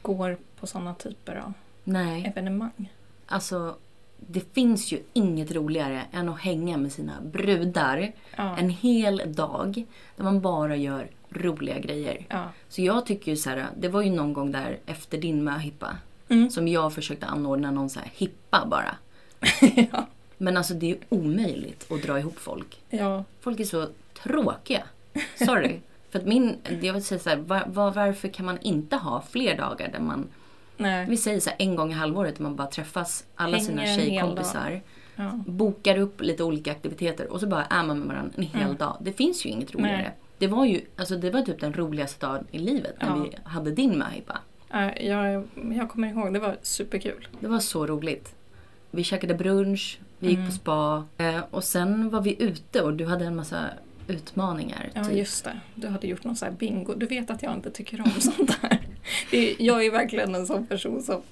[0.03, 1.53] går på sådana typer av
[1.85, 2.93] Nej, evenemang.
[3.27, 3.77] alltså
[4.21, 9.85] det finns ju inget roligare än att hänga med sina brudar Ja, en hel dag
[10.17, 12.27] där man bara gör roliga grejer.
[12.29, 12.45] ja.
[12.69, 15.97] Så jag tycker ju så här, det var ju någon gång där efter din möhippa
[16.31, 16.51] Mm.
[16.51, 18.97] som jag försökte anordna någon så här hippa bara.
[19.93, 20.07] ja.
[20.39, 22.81] Men alltså det är ju omöjligt att dra ihop folk.
[23.41, 23.87] Folk är så
[24.23, 24.83] tråkiga.
[25.47, 25.81] Sorry.
[26.11, 29.21] För att min, jag vill säga så här, var, var, varför kan man inte ha
[29.31, 30.29] fler dagar där man,
[30.77, 31.07] Nej.
[31.09, 33.99] vi säger så här en gång i halvåret där man bara träffas alla sina Hänger
[34.01, 34.81] hel tjejkompisar,
[35.17, 35.31] Ja.
[35.47, 38.77] bokar upp lite olika aktiviteter och så bara är man med varandra en hel Mm.
[38.77, 38.97] dag.
[39.01, 39.97] Det finns ju inget roligare.
[39.97, 40.17] Nej.
[40.39, 43.15] Det var ju, alltså det var typ den roligaste dagen i livet när Ja.
[43.23, 44.39] vi hade din möhippa.
[44.71, 47.29] Ja, Jag, jag kommer ihåg, det var superkul.
[47.41, 48.35] Det var så roligt.
[48.91, 50.49] Vi käkade brunch, vi gick Mm.
[50.51, 53.65] på spa eh, och sen var vi ute och du hade en massa
[54.09, 54.91] utmaningar.
[54.95, 55.17] Ja, typ.
[55.17, 55.61] just det.
[55.75, 56.95] Du hade gjort någon sån här bingo.
[56.95, 58.79] Du vet att jag inte tycker om sånt där.
[59.33, 61.23] Är, jag är verkligen en sån person som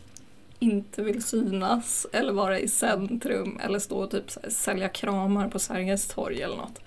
[0.58, 6.06] inte vill synas eller vara i centrum eller stå och typ sälja kramar på Sergels
[6.08, 6.80] torg eller något.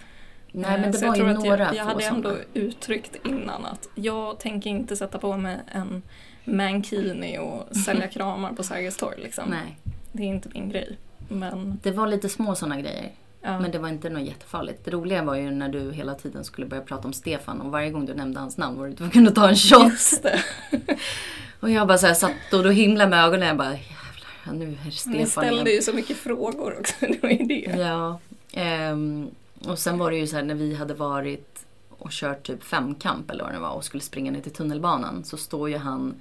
[0.52, 2.30] Nej men Eh, det så var jag ju tror att några jag, jag hade ändå
[2.30, 2.44] sådana.
[2.54, 6.02] uttryckt innan att jag tänker inte sätta på mig en
[6.46, 9.22] mankini och sälja kramar på Sergels torg.
[9.24, 9.50] Liksom.
[9.50, 9.78] Nej,
[10.12, 10.98] Det är inte min grej.
[11.28, 13.12] Men, det var lite små sådana grejer.
[13.42, 13.60] Ja.
[13.60, 14.86] Men det var inte något jättefarligt.
[14.86, 17.90] Det roliga var ju när du hela tiden skulle börja prata om Stefan och varje
[17.90, 20.22] gång du nämnde hans namn var du tvungen att ta en shot.
[21.60, 23.48] Och jag bara så här satt och då himlade med ögonen.
[23.48, 25.76] Jag bara jävlar, nu är det Men Stefan jag ställde igen.
[25.76, 26.94] ju så mycket frågor också.
[27.06, 27.76] Det var ju det.
[27.78, 28.20] Ja.
[28.54, 29.28] ehm,
[29.68, 33.32] och sen var det ju så här när vi hade varit och kört typ femkamp
[33.32, 36.16] eller vad det var och skulle springa ner till tunnelbanan så står ju han,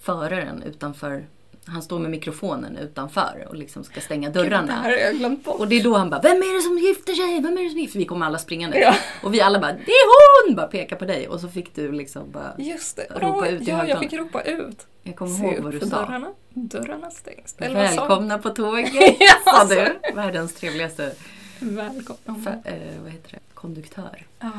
[0.00, 1.26] föraren utanför
[1.68, 4.60] han står med mikrofonen utanför och liksom ska stänga dörrarna.
[4.60, 5.60] Gud, det här har jag glömt bort.
[5.60, 7.40] Och det är då han bara, vem är det som gifter sig?
[7.42, 7.98] Vem är det som gifter sig?
[7.98, 8.78] Vi kommer alla springande.
[8.78, 8.94] Ja.
[9.22, 10.56] Och vi alla bara, det är hon!
[10.56, 11.28] Bara peka på dig.
[11.28, 13.06] Och så fick du liksom bara Just det.
[13.20, 14.00] ropa ut i Ja, jag högtalarna.
[14.10, 14.86] fick ropa ut.
[15.02, 15.86] Jag kommer Se ihåg vad du sa.
[15.86, 16.32] Dörrarna.
[16.50, 17.54] Dörrarna stängs.
[17.58, 18.92] Eller Välkomna på tåget,
[19.44, 19.98] sa du.
[20.14, 21.12] Världens trevligaste
[21.60, 22.34] Välkomna.
[22.44, 23.38] för, eh, vad heter det?
[23.54, 24.26] konduktör.
[24.38, 24.50] Ja.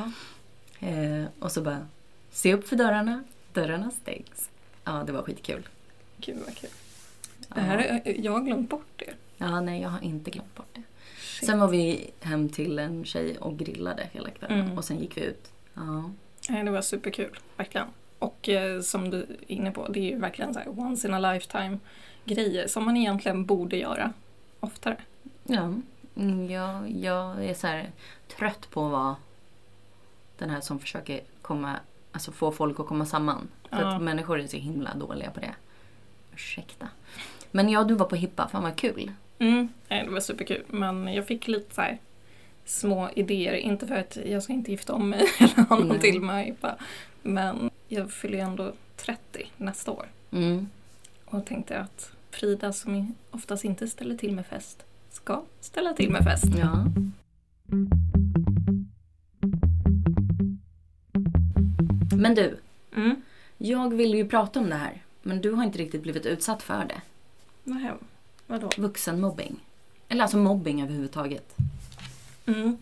[0.80, 1.78] Eh, och så bara,
[2.32, 4.50] se upp för dörrarna, dörrarna stängs.
[4.84, 5.67] Ja, det var skitkul.
[6.17, 6.70] Gud vad kul.
[7.55, 9.13] Det här är, jag har glömt bort det.
[9.38, 10.81] Ja, nej, jag har inte glömt bort det.
[11.19, 11.47] Shit.
[11.49, 14.60] Sen var vi hem till en tjej och grillade hela kvällen.
[14.62, 14.77] Mm.
[14.77, 15.51] Och sen gick vi ut.
[15.73, 16.12] Ja.
[16.49, 17.88] Nej, det var superkul, verkligen.
[18.19, 21.13] Och eh, som du är inne på, det är ju verkligen så här once in
[21.13, 21.77] a lifetime
[22.25, 24.13] grejer som man egentligen borde göra
[24.60, 24.97] oftare.
[25.43, 25.73] Ja,
[26.15, 27.81] mm, jag, jag är så
[28.38, 29.15] trött på att vara
[30.38, 31.75] den här som försöker komma,
[32.12, 33.47] alltså få folk att komma samman.
[33.69, 33.95] För Ja.
[33.95, 35.55] att människor är så himla dåliga på det.
[36.33, 36.88] Ursäkta.
[37.51, 39.12] Men ja, du var på hippa, fan vad kul.
[39.39, 39.67] Mm.
[39.89, 41.97] Nej, det var superkul, men jag fick lite så här
[42.65, 43.53] små idéer.
[43.53, 46.55] Inte för att jag ska inte gifta om mig eller ha någon till mig.
[46.62, 46.75] Bara.
[47.21, 49.19] Men jag fyller ju ändå 30
[49.57, 50.05] nästa år.
[50.31, 50.69] Mm.
[51.25, 56.23] Och tänkte att Frida som oftast inte ställer till med fest ska ställa till med
[56.23, 56.45] fest.
[56.60, 56.86] Ja.
[62.17, 62.57] Men du,
[62.95, 63.21] Mm.
[63.57, 65.03] jag vill ju prata om det här.
[65.21, 67.01] Men du har inte riktigt blivit utsatt för det.
[67.67, 67.93] Nähä,
[68.47, 68.69] vadå?
[68.77, 69.60] Vuxenmobbing.
[70.10, 71.56] Eller alltså mobbing överhuvudtaget.
[72.45, 72.77] Mm.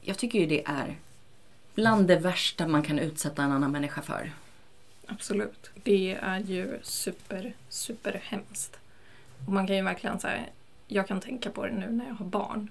[0.00, 0.96] Jag tycker ju det är
[1.74, 4.32] bland det värsta man kan utsätta en annan människa för.
[5.06, 5.70] Absolut.
[5.74, 8.76] Det är ju super, super hemskt.
[9.46, 10.40] Och man kan ju verkligen säga,
[10.88, 12.70] jag kan tänka på det nu när jag har barn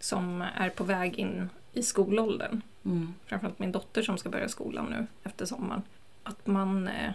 [0.00, 2.60] som är på väg in i skolåldern.
[2.84, 3.14] Mm.
[3.26, 5.82] Framförallt min dotter som ska börja skolan nu efter sommaren.
[6.22, 6.88] Att man...
[6.88, 7.12] eh,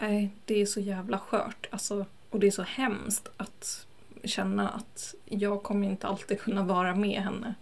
[0.00, 1.66] Nej, det är så jävla skört.
[1.70, 3.86] Alltså, och det är så hemskt att
[4.24, 7.54] känna att jag kommer inte alltid kunna vara med henne.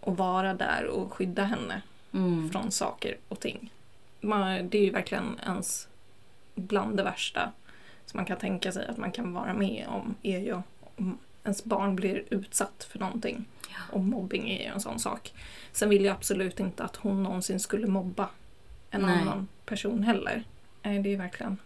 [0.00, 2.50] Och vara där och skydda henne Mm.
[2.50, 3.72] från saker och ting.
[4.20, 5.88] Man, det är ju verkligen ens
[6.54, 7.52] bland det värsta
[8.06, 10.60] som man kan tänka sig att man kan vara med om är ju
[10.96, 13.44] om ens barn blir utsatt för någonting.
[13.68, 13.76] Ja.
[13.92, 15.32] Och mobbing är ju en sån sak.
[15.72, 18.28] Sen vill jag absolut inte att hon någonsin skulle mobba
[18.90, 19.20] en Nej.
[19.20, 20.44] annan person heller.
[20.82, 21.56] Nej, det är verkligen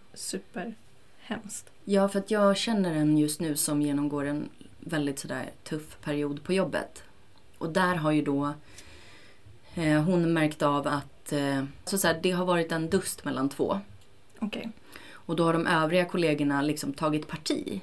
[1.28, 1.70] superhemskt.
[1.84, 6.42] Ja, för att jag känner en just nu som genomgår en väldigt sådär tuff period
[6.42, 7.02] på jobbet.
[7.58, 8.54] Och där har ju då
[9.74, 13.48] eh, hon märkt av att eh, så så här, det har varit en dust mellan
[13.48, 13.80] två.
[14.38, 14.70] Okej.
[15.12, 17.80] Och då har de övriga kollegorna liksom tagit parti.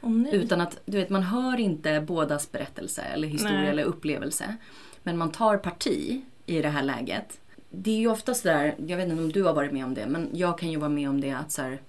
[0.00, 0.34] Nej.
[0.34, 3.70] Utan att, du vet, man hör inte bådas berättelse eller historia Nej.
[3.70, 4.56] eller upplevelse.
[5.02, 7.40] Men man tar parti i det här läget.
[7.70, 10.06] Det är ju ofta sådär, jag vet inte om du har varit med om det,
[10.06, 11.80] men jag kan ju vara med om det att så här,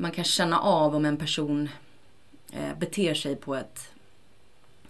[0.00, 1.68] man kan känna av om en person
[2.52, 3.88] eh, beter sig på ett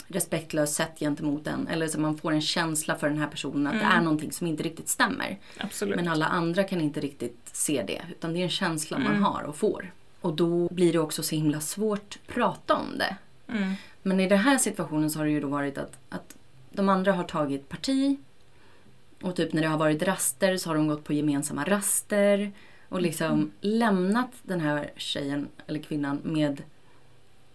[0.09, 1.69] respektlöst sätt gentemot en.
[1.69, 3.97] Eller så man får en känsla för den här personen att det Mm.
[3.99, 5.39] är någonting som inte riktigt stämmer.
[5.59, 5.97] Absolut.
[5.97, 8.03] Men alla andra kan inte riktigt se det.
[8.11, 9.23] Utan det är en känsla man Mm.
[9.23, 9.93] har och får.
[10.21, 13.17] Och då blir det också så himla svårt att prata om det.
[13.49, 13.75] Mm.
[14.03, 16.37] Men i den här situationen så har det ju då varit att, att
[16.71, 18.17] de andra har tagit parti.
[19.23, 22.53] Och typ när det har varit raster så har de gått på gemensamma raster.
[22.91, 23.51] Och liksom Mm.
[23.61, 26.63] lämnat den här tjejen eller kvinnan med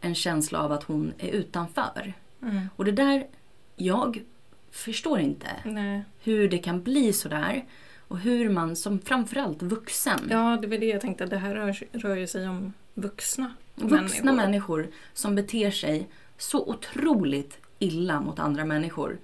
[0.02, 2.14] en känsla av att hon är utanför.
[2.42, 2.70] Mm.
[2.76, 3.28] Och det där,
[3.76, 4.24] jag
[4.72, 6.04] förstår inte Nej.
[6.24, 7.66] hur det kan bli sådär.
[8.08, 11.26] Och hur man som framförallt vuxen, Ja, det var det jag tänkte.
[11.26, 14.88] Det här rör, rör ju sig om vuxna vuxna människor.
[15.14, 19.18] som beter sig så otroligt illa mot andra människor.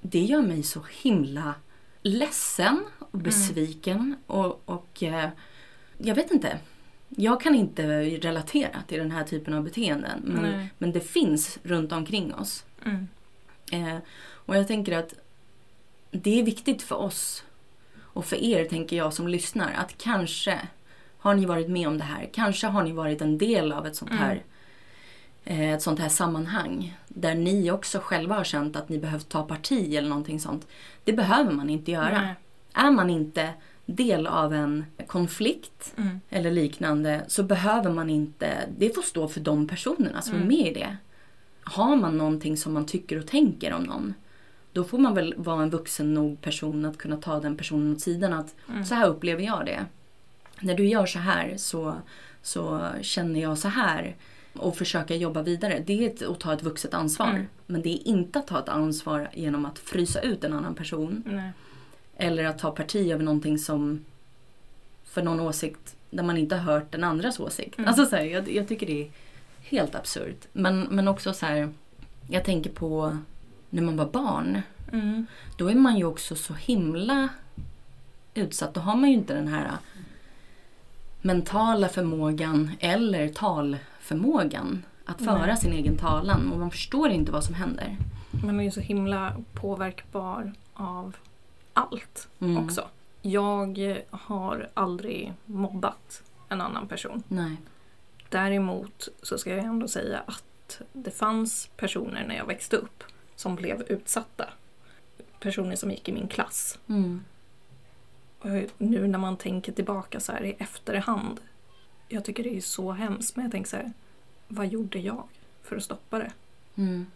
[0.00, 1.54] Det gör mig så himla
[2.02, 5.30] ledsen och besviken och, och eh,
[5.98, 6.58] jag vet inte.
[7.08, 10.68] Jag kan inte relatera till den här typen av beteenden men, Nej.
[10.78, 12.64] men det finns runt omkring oss.
[12.84, 13.08] Mm.
[13.72, 15.14] Eh, och jag tänker att
[16.10, 17.44] det är viktigt för oss
[18.00, 20.60] och för er, tänker jag, som lyssnar, att kanske
[21.18, 22.30] har ni varit med om det här.
[22.32, 24.22] Kanske har ni varit en del av ett sånt Mm.
[24.22, 24.42] här,
[25.44, 29.42] eh, ett sånt här sammanhang där ni också själva har känt att ni behövt ta
[29.42, 30.66] parti eller någonting sånt.
[31.04, 32.22] Det behöver man inte göra.
[32.22, 32.34] Nej.
[32.72, 33.50] Är man inte
[33.86, 36.20] del av en konflikt Mm.
[36.30, 40.48] eller liknande så behöver man inte, det får stå för de personerna som är Mm.
[40.48, 40.96] med i det.
[41.62, 44.14] Har man någonting som man tycker och tänker om någon
[44.72, 48.00] då får man väl vara en vuxen nog person att kunna ta den personen åt
[48.00, 48.84] sidan att Mm.
[48.84, 49.84] så här upplever jag det.
[50.60, 51.94] När du gör så här så,
[52.42, 54.16] så känner jag så här.
[54.58, 55.82] och försöka jobba vidare.
[55.86, 57.28] Det är ett- att ta ett vuxet ansvar.
[57.30, 57.46] Mm.
[57.66, 61.22] Men det är inte att ta ett ansvar genom att frysa ut en annan person.
[61.26, 61.50] Nej.
[62.16, 64.04] Eller att ta parti över någonting som
[65.04, 67.78] för någon åsikt där man inte har hört den andras åsikt.
[67.78, 67.88] Mm.
[67.88, 69.10] Alltså så här, jag, jag tycker det är
[69.60, 70.46] helt absurt.
[70.52, 71.72] Men, men också så här,
[72.28, 73.18] jag tänker på
[73.70, 74.62] när man var barn.
[74.92, 75.26] Mm.
[75.56, 77.28] Då är man ju också så himla
[78.34, 78.74] utsatt.
[78.74, 79.70] Då har man ju inte den här
[81.22, 85.56] mentala förmågan eller talförmågan att föra Nej.
[85.56, 86.52] sin egen talan.
[86.52, 87.96] Och man förstår inte vad som händer.
[88.30, 91.16] Man är ju så himla påverkbar av
[91.76, 92.64] allt Mm.
[92.64, 92.88] också.
[93.22, 97.22] Jag har aldrig mobbat en annan person.
[97.28, 97.56] Nej.
[98.28, 103.56] Däremot så ska jag ändå säga att det fanns personer när jag växte upp som
[103.56, 104.48] blev utsatta.
[105.40, 106.78] Personer som gick i min klass.
[106.88, 107.24] Mm.
[108.38, 111.40] Och nu när man tänker tillbaka så här i efterhand.
[112.08, 113.92] Jag tycker det är så hemskt men jag tänker så här.
[114.48, 115.28] Vad gjorde jag
[115.62, 116.32] för att stoppa det?
[116.76, 117.06] Mm.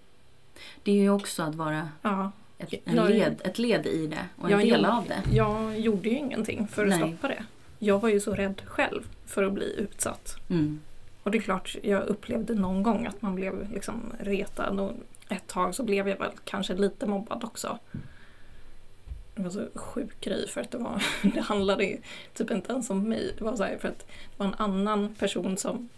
[0.83, 4.51] Det är ju också att vara Ja, ett, led, ett led i det och en
[4.51, 5.23] Jag del gjorde- av det.
[5.37, 6.99] jag gjorde ju ingenting för att Nej.
[6.99, 7.45] stoppa det.
[7.79, 10.37] Jag var ju så rädd själv för att bli utsatt.
[10.51, 10.81] Mm.
[11.23, 14.93] Och det är klart, jag upplevde någon gång att man blev liksom retad och
[15.29, 17.79] ett tag så blev jag väl kanske lite mobbad också.
[19.35, 21.03] Det var så sjuk grej för att det var,
[21.35, 21.97] det handlade
[22.35, 23.35] typ inte ens om mig.
[23.39, 25.89] Det var så för att det var en annan person som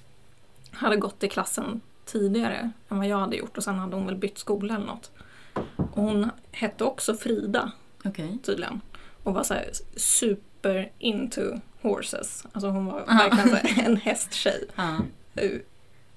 [0.71, 4.17] hade gått i klassen tidigare än vad jag hade gjort och sen hade hon väl
[4.17, 5.11] bytt skola eller något.
[5.95, 7.73] Och hon hette också Frida
[8.05, 8.39] Okej.
[8.45, 8.81] tydligen.
[9.23, 11.43] Och var så här super into
[11.83, 12.45] horses.
[12.53, 13.15] Alltså hon var Ja.
[13.15, 14.65] verkligen här en hästtjej.
[14.75, 14.97] Ja.
[15.35, 15.51] Eh,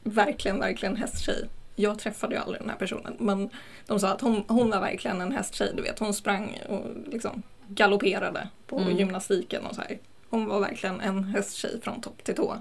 [0.04, 1.50] Verkligen, verkligen hästtjej.
[1.76, 3.50] Jag träffade ju aldrig den här personen men
[3.86, 5.72] de sa att hon, hon var verkligen en hästtjej.
[5.76, 8.98] Du vet, hon sprang och liksom galopperade på Mm.
[8.98, 9.98] gymnastiken och så här.
[10.30, 12.58] Hon var verkligen en hästtjej från topp till tå.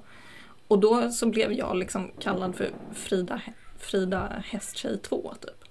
[0.69, 3.41] Och då så blev jag liksom kallad för Frida,
[3.79, 5.64] Frida hästtjej 2 typ.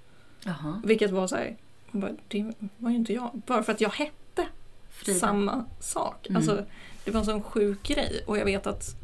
[0.46, 0.82] Jaha.
[0.84, 1.58] Vilket var så här,
[1.92, 3.42] bara, det var ju inte jag.
[3.48, 4.48] Bara för att jag hette
[4.90, 5.20] Frida.
[5.20, 6.28] samma sak.
[6.28, 6.38] Mm.
[6.38, 6.66] Alltså,
[7.06, 8.96] det var en sån sjuk grej och jag vet att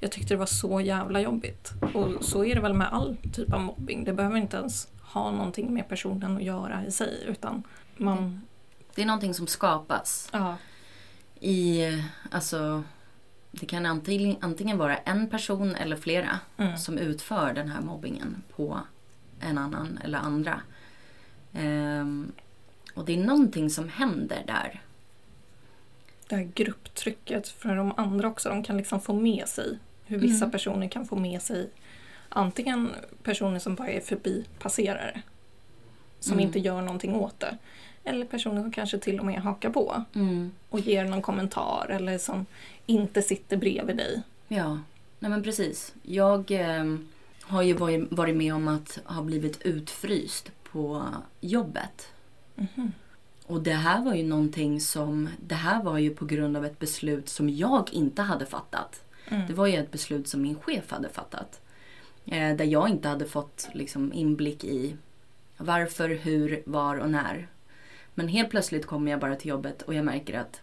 [0.00, 1.70] jag tyckte det var så jävla jobbigt.
[1.94, 4.04] Och så är det väl med all typ av mobbing.
[4.04, 7.62] Det behöver inte ens ha någonting med personen att göra i sig utan
[7.96, 8.40] man...
[8.94, 10.56] Det är någonting som skapas Ja.
[11.40, 11.82] i,
[12.30, 12.82] alltså,
[13.50, 16.76] det kan antingen, antingen vara en person eller flera Mm.
[16.78, 18.80] som utför den här mobbingen på
[19.40, 20.60] en annan eller andra.
[21.54, 22.32] Ehm,
[22.94, 24.80] och det är någonting som händer där.
[26.28, 28.48] Det här grupptrycket för de andra också.
[28.48, 30.50] De kan liksom få med sig hur vissa Mm.
[30.50, 31.70] personer kan få med sig
[32.28, 32.90] antingen
[33.22, 35.22] personer som bara är förbipasserare
[36.20, 36.46] som Mm.
[36.46, 37.56] inte gör någonting åt det.
[38.04, 40.50] Eller personer som kanske till och med hakar på Mm.
[40.68, 42.46] och ger någon kommentar eller som
[42.86, 44.22] inte sitter bredvid dig.
[44.48, 44.78] Ja,
[45.18, 45.94] nej men precis.
[46.02, 47.08] Jag ehm,
[47.42, 51.06] har ju varit, varit med om att ha blivit utfryst på
[51.40, 52.12] jobbet.
[52.54, 52.92] Mhm.
[53.46, 56.78] Och det här var ju någonting som, det här var ju på grund av ett
[56.78, 59.04] beslut som jag inte hade fattat.
[59.28, 59.46] Mm.
[59.46, 61.60] Det var ju ett beslut som min chef hade fattat.
[62.24, 64.96] Eh, där jag inte hade fått liksom, inblick i
[65.56, 67.48] varför, hur, var och när.
[68.14, 70.60] Men helt plötsligt kommer jag bara till jobbet och jag märker att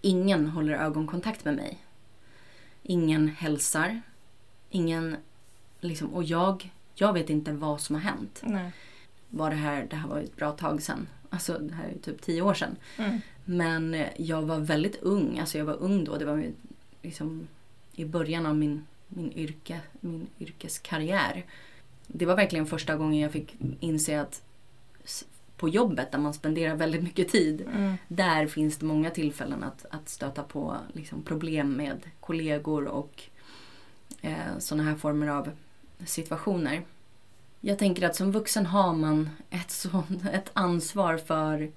[0.00, 1.78] ingen håller ögonkontakt med mig.
[2.82, 4.02] Ingen hälsar.
[4.70, 5.16] Ingen,
[5.80, 8.40] liksom, och jag, jag vet inte vad som har hänt.
[8.42, 8.72] Nej.
[9.30, 11.08] Var det här, det här var ett bra tag sedan.
[11.30, 12.76] Alltså det här är typ tio år sedan.
[12.96, 13.20] Mm.
[13.44, 15.38] Men jag var väldigt ung.
[15.38, 16.16] Alltså jag var ung då.
[16.16, 16.44] Det var
[17.02, 17.48] liksom
[17.92, 21.44] i början av min, min, yrke, min yrkeskarriär.
[22.06, 24.42] Det var verkligen första gången jag fick inse att
[25.56, 27.60] på jobbet där man spenderar väldigt mycket tid.
[27.60, 27.94] Mm.
[28.08, 33.22] Där finns det många tillfällen att, att stöta på liksom, problem med kollegor och
[34.20, 35.50] eh, sådana här former av
[36.04, 36.82] situationer.
[37.60, 41.70] Jag tänker att som vuxen har man ett, sånt, ett ansvar för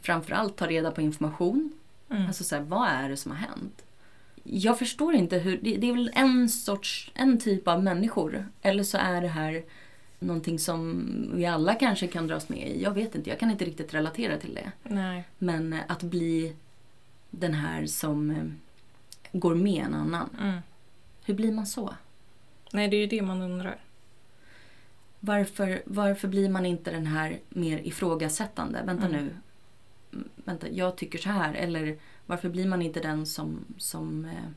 [0.00, 1.72] framförallt ta reda på information.
[2.10, 2.26] Mm.
[2.26, 3.84] Alltså så här, vad är det som har hänt?
[4.44, 8.46] Jag förstår inte hur, det, det är väl en sorts, en typ av människor.
[8.62, 9.64] Eller så är det här
[10.18, 12.82] någonting som vi alla kanske kan dras med i.
[12.82, 14.72] Jag vet inte, jag kan inte riktigt relatera till det.
[14.82, 15.24] Nej.
[15.38, 16.56] Men eh, att bli
[17.30, 18.44] den här som eh,
[19.32, 20.28] går med en annan.
[20.40, 20.58] Mm.
[21.24, 21.94] Hur blir man så?
[22.76, 23.76] Nej, det är ju det man undrar.
[25.20, 28.82] Varför, varför blir man inte den här mer ifrågasättande?
[28.86, 29.24] Vänta Mm.
[29.24, 29.30] nu.
[30.44, 31.54] Vänta, jag tycker så här.
[31.54, 33.64] Eller varför blir man inte den som...
[33.78, 34.50] som eh,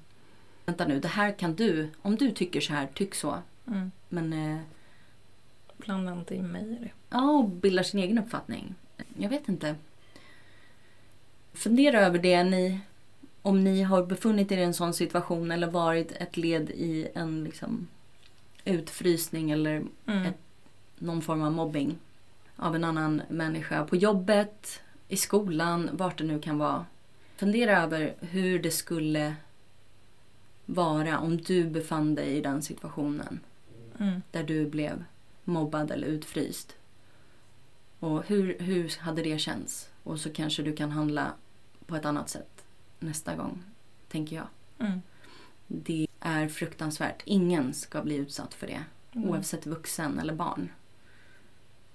[0.66, 1.90] vänta nu, det här kan du.
[2.02, 3.38] Om du tycker så här, tyck så.
[3.68, 3.92] Mm.
[4.10, 4.34] Men...
[4.34, 4.60] Eh,
[5.78, 6.92] Blanda inte in mig i det.
[7.10, 8.76] ja, och bildar sin egen uppfattning.
[9.18, 9.76] Jag vet inte.
[11.54, 12.80] Fundera över det ni...
[13.42, 17.44] Om ni har befunnit er i en sån situation eller varit ett led i en
[17.44, 17.88] liksom
[18.66, 20.24] utfrysning eller Mm.
[20.26, 20.38] Ett-
[20.98, 21.98] någon form av mobbing
[22.56, 26.86] av en annan människa på jobbet, i skolan, vart det nu kan vara.
[27.36, 29.36] Fundera över hur det skulle
[30.66, 33.40] vara om du befann dig i den situationen
[34.00, 34.22] Mm.
[34.32, 35.04] där du blev
[35.44, 36.76] mobbad eller utfryst.
[38.00, 39.90] Och hur, hur hade det känts?
[40.04, 41.32] Och så kanske du kan handla
[41.86, 42.64] på ett annat sätt
[43.00, 43.64] nästa gång,
[44.12, 44.48] tänker jag.
[44.80, 45.02] Mm.
[45.68, 47.22] Det är fruktansvärt.
[47.26, 48.84] Ingen ska bli utsatt för det.
[49.12, 49.30] Mm.
[49.30, 50.70] Oavsett vuxen eller barn.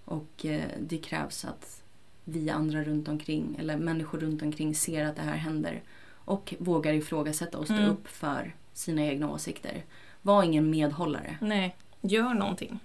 [0.05, 1.83] Och eh, det krävs att
[2.25, 5.83] vi andra runt omkring, eller människor runt omkring ser att det här händer.
[6.27, 7.91] Och vågar ifrågasätta och stå Mm.
[7.91, 9.85] upp för sina egna åsikter.
[10.23, 11.39] Var ingen medhållare.
[11.41, 12.79] Nej, gör någonting.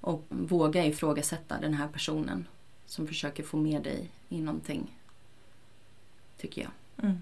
[0.00, 2.46] Och våga ifrågasätta den här personen
[2.86, 4.98] som försöker få med dig i någonting.
[6.36, 6.70] Tycker jag.
[7.04, 7.18] Mm.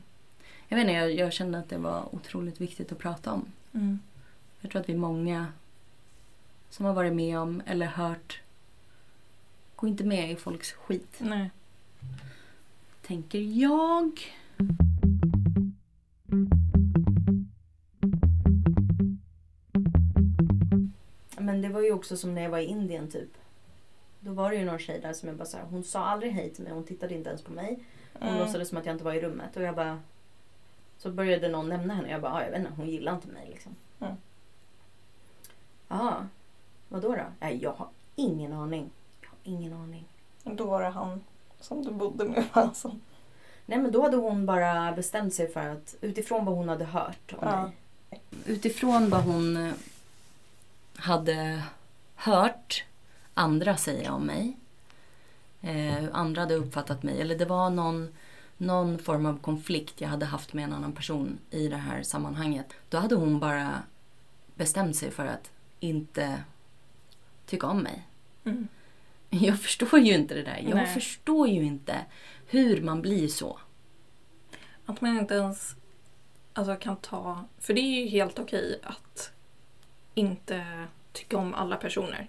[0.72, 3.44] Jag vet inte, jag, jag kände att det var otroligt viktigt att prata om.
[3.72, 3.98] Mm.
[4.60, 5.46] Jag tror att vi är många
[6.70, 8.40] som har varit med om eller hört.
[9.76, 11.50] Gå inte med i folks skit, Nej.
[13.06, 14.20] tänker jag.
[21.38, 23.28] Men det var ju också som när jag var i Indien typ.
[24.20, 26.32] Då var det ju någon tjej där som jag bara så här, hon sa aldrig
[26.32, 27.78] hej till mig, hon tittade inte ens på mig.
[28.12, 28.40] Hon Mm.
[28.40, 29.98] låtsades som att jag inte var i rummet och jag bara...
[31.02, 33.28] Så började någon nämna henne och jag bara, ah, jag vet inte, hon gillar inte
[33.28, 33.74] mig liksom.
[34.00, 34.14] Mm.
[35.88, 36.28] Jaha,
[36.88, 37.16] vad då?
[37.40, 38.90] Nej, jag har ingen aning.
[39.20, 40.04] Jag har ingen aning.
[40.44, 41.20] Då var det han
[41.60, 42.44] som du bodde med.
[42.52, 42.96] Alltså.
[43.66, 47.32] Nej men då hade hon bara bestämt sig för att utifrån vad hon hade hört
[47.32, 47.62] om Ja.
[47.62, 47.72] mig.
[48.46, 49.74] Utifrån vad hon eh,
[50.96, 51.62] hade
[52.14, 52.84] hört
[53.34, 54.56] andra säga om mig.
[55.60, 57.20] Eh, hur andra hade uppfattat mig.
[57.20, 58.08] Eller det var någon,
[58.60, 62.72] någon form av konflikt jag hade haft med en annan person i det här sammanhanget.
[62.88, 63.82] Då hade hon bara
[64.54, 66.42] bestämt sig för att inte
[67.46, 68.06] tycka om mig.
[68.44, 68.68] Mm.
[69.30, 70.60] Jag förstår ju inte det där.
[70.64, 70.94] Jag Nej.
[70.94, 72.06] förstår ju inte
[72.46, 73.58] hur man blir så.
[74.86, 75.76] Att man inte ens
[76.52, 77.44] alltså, kan ta...
[77.58, 79.32] För det är ju helt okej att
[80.14, 82.28] inte tycka om alla personer.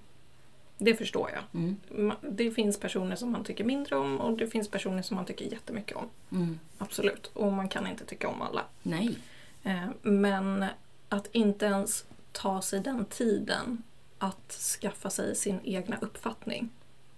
[0.84, 1.44] Det förstår jag.
[1.62, 2.13] Mm.
[2.22, 5.46] Det finns personer som man tycker mindre om och det finns personer som man tycker
[5.46, 6.10] jättemycket om.
[6.32, 6.60] Mm.
[6.78, 7.28] Absolut.
[7.34, 8.65] Och man kan inte tycka om alla.
[8.84, 9.17] Nej.
[9.63, 10.65] Eh, Men
[11.10, 13.84] att inte ens ta sig den tiden
[14.17, 16.70] att skaffa sig sin egna uppfattning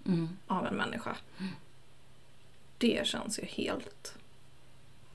[0.06, 0.30] Mm.
[0.48, 1.16] av en människa.
[2.78, 4.16] Det känns ju helt...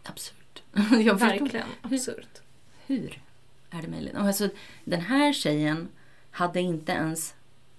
[0.02, 0.62] Absurt.
[1.20, 2.40] Verkligen absurt.
[2.86, 3.22] Hur
[3.70, 4.14] är det möjligt?
[4.14, 4.48] Alltså,
[4.84, 5.88] den här tjejen
[6.30, 7.34] hade inte ens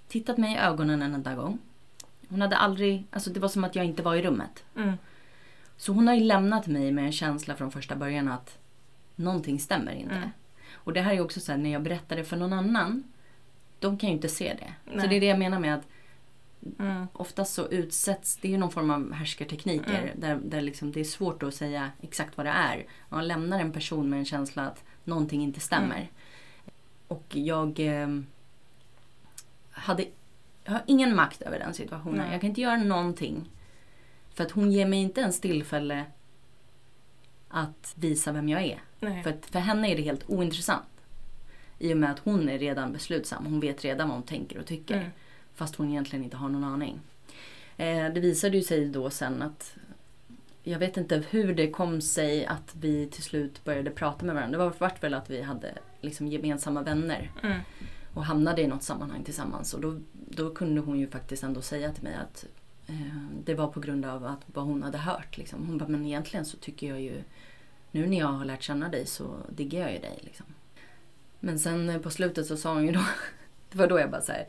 [0.10, 1.60] tittat mig i ögonen en enda gång.
[2.30, 4.64] Hon hade aldrig, alltså det var som att jag inte var i rummet.
[4.76, 4.94] Mm.
[5.78, 8.58] Så hon har ju lämnat mig med en känsla från första början att
[9.16, 10.16] någonting stämmer inte.
[10.16, 10.30] Mm.
[10.74, 13.04] Och det här är också så här, när jag berättar det för någon annan,
[13.80, 14.92] de kan ju inte se det.
[14.92, 15.08] Så Nej.
[15.08, 15.88] det är det jag menar med att
[16.80, 17.08] Mm.
[17.14, 20.20] oftast så utsätts, det är ju någon form av härskartekniker Mm.
[20.20, 22.86] där, där liksom det är svårt att säga exakt vad det är.
[23.10, 25.96] Man lämnar en person med en känsla att någonting inte stämmer.
[25.96, 26.08] Mm.
[27.08, 28.08] Och jag eh,
[29.80, 30.06] hade
[30.64, 32.18] jag har ingen makt över den situationen.
[32.18, 32.32] Nej.
[32.32, 33.50] Jag kan inte göra någonting.
[34.34, 36.06] För att hon ger mig inte ens tillfälle
[37.48, 38.82] att visa vem jag är.
[39.00, 39.24] Nej.
[39.24, 40.86] För, att för henne är det helt ointressant.
[41.80, 43.46] I och med att hon är redan beslutsam.
[43.46, 44.96] Hon vet redan vad hon tänker och tycker.
[44.98, 45.10] Mm.
[45.56, 47.00] Fast hon egentligen inte har någon aning.
[47.78, 49.76] Eh, det visade ju sig då sen att
[50.64, 54.58] jag vet inte hur det kom sig att vi till slut började prata med varandra.
[54.58, 57.60] Det var vart väl att vi hade liksom gemensamma vänner Mm.
[58.14, 59.74] Och hamnade i något sammanhang tillsammans.
[59.74, 62.46] Och då, då kunde hon ju faktiskt ändå säga till mig att
[62.88, 62.96] eh,
[63.46, 65.38] det var på grund av att vad hon hade hört.
[65.38, 65.66] Liksom.
[65.68, 67.24] Hon bara, men egentligen så tycker jag ju
[67.92, 70.20] nu när jag har lärt känna dig så diggar jag ju dig.
[70.22, 70.46] Liksom.
[71.40, 73.06] Men sen eh, på slutet så sa hon ju då,
[73.72, 74.48] det var då jag bara så här,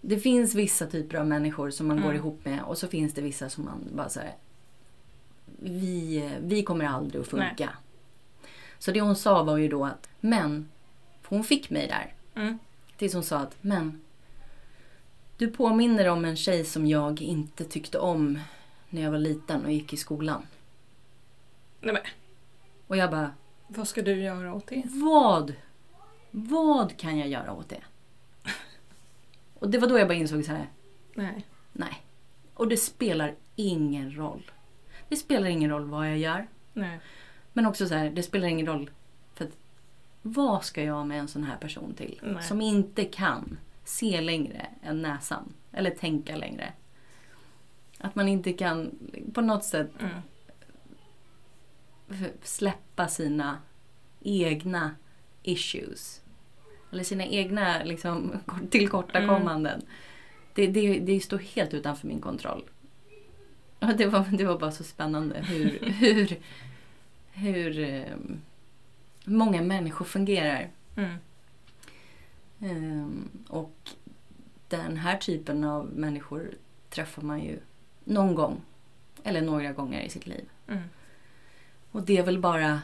[0.00, 2.16] det finns vissa typer av människor som man går Mm.
[2.16, 4.34] ihop med och så finns det vissa som man bara så här,
[5.58, 7.70] vi, vi kommer aldrig att funka.
[8.78, 10.68] Så det hon sa var ju då att, men,
[11.22, 12.14] för hon fick mig där.
[12.42, 12.58] Mm.
[12.96, 14.00] Tills hon sa att, men,
[15.36, 18.38] du påminner om en tjej som jag inte tyckte om
[18.90, 20.46] när jag var liten och gick i skolan.
[21.80, 22.02] Nej, men,
[22.86, 23.30] Och jag bara,
[23.68, 24.82] vad ska du göra åt det?
[24.86, 25.54] vad?
[26.30, 27.82] Vad kan jag göra åt det?
[29.58, 30.68] Och det var då jag bara insåg så här,
[31.14, 31.46] Nej.
[31.72, 32.02] nej.
[32.54, 34.50] Och det spelar ingen roll.
[35.08, 36.46] Det spelar ingen roll vad jag gör.
[36.72, 37.00] Nej.
[37.52, 38.90] Men också så här, det spelar ingen roll.
[40.26, 42.20] Vad ska jag med en sån här person till?
[42.22, 42.42] Nej.
[42.42, 45.52] Som inte kan se längre än näsan.
[45.72, 46.72] Eller tänka längre.
[47.98, 48.90] Att man inte kan
[49.34, 49.90] på något sätt
[52.08, 52.30] Mm.
[52.42, 53.58] släppa sina
[54.22, 54.90] egna
[55.42, 56.20] issues.
[56.92, 58.32] eller sina egna liksom,
[58.70, 59.82] tillkortakommanden.
[60.54, 62.64] Det, det, det står helt utanför min kontroll.
[63.78, 66.36] Och det, var, det var bara så spännande hur, hur,
[67.32, 68.16] hur eh,
[69.24, 70.70] många människor fungerar.
[70.96, 71.16] Mm.
[72.60, 73.90] Ehm, och
[74.68, 76.50] den här typen av människor
[76.90, 77.58] träffar man ju
[78.04, 78.60] någon gång.
[79.22, 80.48] Eller några gånger i sitt liv.
[80.68, 80.82] Mm.
[81.90, 82.80] Och det är väl bara,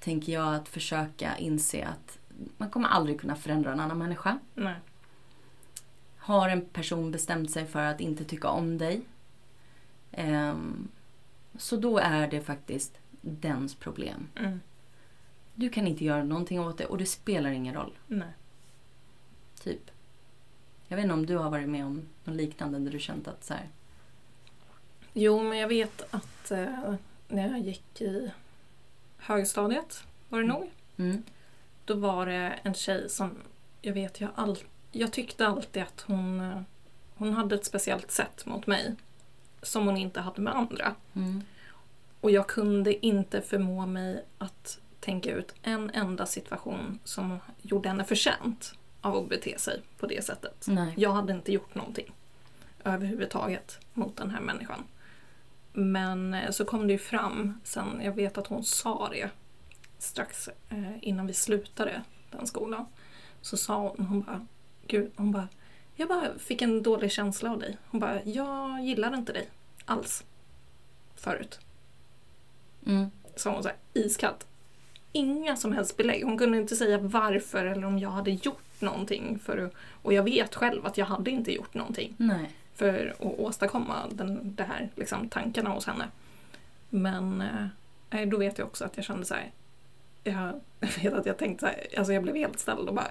[0.00, 2.18] tänker jag, att försöka inse att
[2.56, 4.38] man kommer aldrig kunna förändra en annan människa.
[4.54, 4.74] Nej.
[6.16, 9.02] Har en person bestämt sig för att inte tycka om dig.
[10.12, 10.88] ehm,
[11.58, 14.28] så då är det faktiskt dens problem.
[14.36, 14.60] Mm.
[15.54, 17.92] Du kan inte göra någonting åt det och det spelar ingen roll.
[18.06, 18.28] Nej.
[19.62, 19.90] Typ.
[20.88, 23.44] Jag vet inte om du har varit med om något liknande där du känt att
[23.44, 23.68] så här,
[25.12, 26.94] Jo, men jag vet att eh,
[27.28, 28.30] när jag gick i
[29.16, 30.70] högstadiet var det nog.
[30.96, 31.22] mm,
[31.84, 33.30] Då var det en tjej som,
[33.82, 34.58] jag vet, jag, all,
[34.92, 36.60] jag tyckte alltid att hon, eh,
[37.14, 38.94] hon hade ett speciellt sätt mot mig.
[39.62, 40.94] Som hon inte hade med andra.
[41.14, 41.42] mm,
[42.20, 48.04] Och jag kunde inte förmå mig att tänka ut en enda situation som gjorde henne
[48.04, 50.64] förtjänt av att bete sig på det sättet.
[50.68, 50.94] nej.
[50.96, 52.12] Jag hade inte gjort någonting
[52.84, 54.84] överhuvudtaget mot den här människan.
[55.72, 59.30] Men eh, så kom det ju fram sen, jag vet att hon sa det
[59.98, 62.86] strax eh, innan vi slutade den skolan.
[63.40, 64.46] Så sa hon, hon bara,
[64.86, 65.48] gud, hon bara,
[65.94, 67.78] jag bara fick en dålig känsla av dig.
[67.90, 69.48] Hon bara, jag gillar inte dig
[69.84, 70.24] alls.
[71.14, 71.60] Förut.
[72.86, 74.46] Mm, Sa hon så här, iskallt.
[75.12, 76.24] Inga som helst belägg.
[76.24, 79.38] Hon kunde inte säga varför eller om jag hade gjort någonting.
[79.38, 79.70] För
[80.02, 82.50] och jag vet själv att jag hade inte gjort någonting nej.
[82.74, 86.04] för att åstadkomma den, det här liksom, tankarna hos henne.
[86.90, 87.42] Men
[88.10, 89.50] eh, då vet jag också att jag kände så här.
[90.24, 90.60] Jag,
[91.02, 93.08] vet att jag tänkte så här, alltså jag blev helt ställd och bara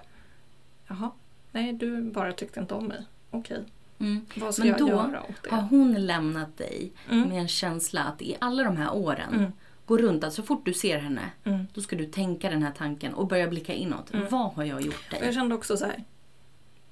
[0.88, 1.12] Jaha,
[1.52, 3.06] nej du bara tyckte inte om mig.
[3.32, 3.64] Okej,
[4.00, 4.26] Mm.
[4.36, 5.68] vad ska Men jag då göra åt Har det?
[5.70, 7.30] hon lämnat dig Mm.
[7.30, 9.52] med en känsla att i alla de här åren Mm.
[9.92, 11.68] Gå runt att så fort du ser henne Mm.
[11.74, 14.14] då ska du tänka den här tanken och börja blicka inåt.
[14.14, 14.28] Mm.
[14.30, 15.34] Vad har jag gjort Och jag dig?
[15.34, 16.04] kände också så här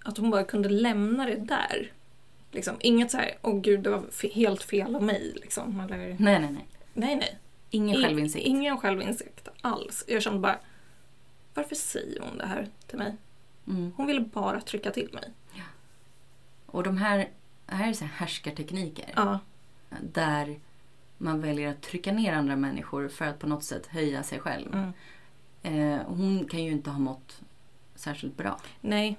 [0.03, 1.91] att hon bara kunde lämna det där.
[2.51, 5.33] Liksom, inget så här, åh gud det var helt fel av mig.
[5.35, 5.79] Liksom.
[5.79, 6.67] Eller, Nej, nej, nej.
[6.93, 7.37] nej, nej.
[7.69, 8.45] Ingen I- självinsikt.
[8.45, 10.03] Ingen självinsikt alls.
[10.07, 10.59] Jag kände bara,
[11.53, 13.15] varför säger hon det här till mig?
[13.67, 13.91] Mm.
[13.97, 15.29] Hon ville bara trycka till mig.
[16.65, 17.29] Och de här,
[17.67, 19.13] här är så här härskartekniker.
[19.15, 19.39] Ja,
[20.01, 20.59] Där
[21.21, 24.73] man väljer att trycka ner andra människor för att på något sätt höja sig själv.
[24.73, 24.91] mm.
[25.63, 27.41] Eh, hon kan ju inte ha mått
[27.95, 28.59] särskilt bra.
[28.81, 29.17] Nej,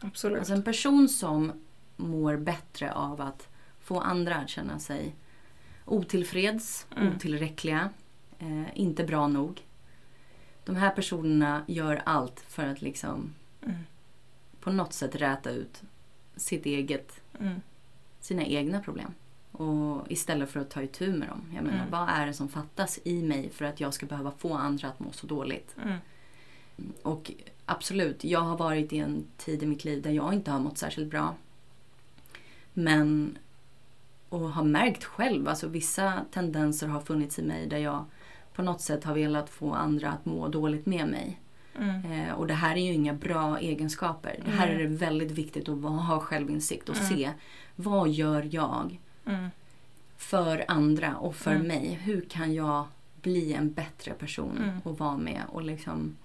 [0.00, 0.38] absolut.
[0.38, 1.52] Alltså en person som
[1.96, 3.48] mår bättre av att
[3.80, 5.14] få andra att känna sig
[5.84, 7.14] otillfreds, Mm.
[7.16, 7.90] otillräckliga,
[8.38, 9.62] eh, inte bra nog.
[10.64, 13.76] De här personerna gör allt för att liksom Mm.
[14.60, 15.82] på något sätt räta ut
[16.36, 17.60] sitt eget, Mm.
[18.20, 19.14] sina egna problem.
[19.58, 21.42] Och istället för att ta itu med dem.
[21.54, 21.90] Jag menar, Mm.
[21.90, 25.00] vad är det som fattas i mig för att jag ska behöva få andra att
[25.00, 25.76] må så dåligt?
[25.84, 25.96] Mm.
[27.02, 27.32] Och
[27.66, 30.78] absolut, jag har varit i en tid i mitt liv där jag inte har mått
[30.78, 31.34] särskilt bra.
[32.74, 33.38] Men,
[34.28, 38.04] och har märkt själv, alltså vissa tendenser har funnits i mig där jag
[38.54, 41.40] på något sätt har velat få andra att må dåligt med mig.
[41.78, 42.12] Mm.
[42.12, 44.40] Eh, och det här är ju inga bra egenskaper.
[44.44, 47.08] Det här är det väldigt viktigt att ha självinsikt och Mm.
[47.08, 47.30] se
[47.76, 49.48] vad gör jag Mm.
[50.16, 51.66] för andra och för Mm.
[51.66, 51.88] mig.
[52.02, 52.86] Hur kan jag
[53.22, 54.80] bli en bättre person Mm.
[54.84, 56.16] och vara med och liksom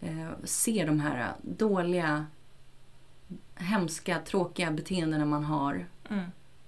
[0.00, 2.26] eh, se de här dåliga,
[3.54, 6.24] hemska, tråkiga beteendena man har Mm.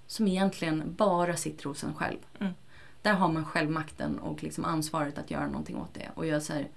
[0.07, 2.19] som egentligen bara sitter hos en själv.
[2.41, 2.53] Mm.
[3.03, 6.09] Där har man självmakten och liksom ansvaret att göra någonting åt det.
[6.15, 6.69] Och jag säger,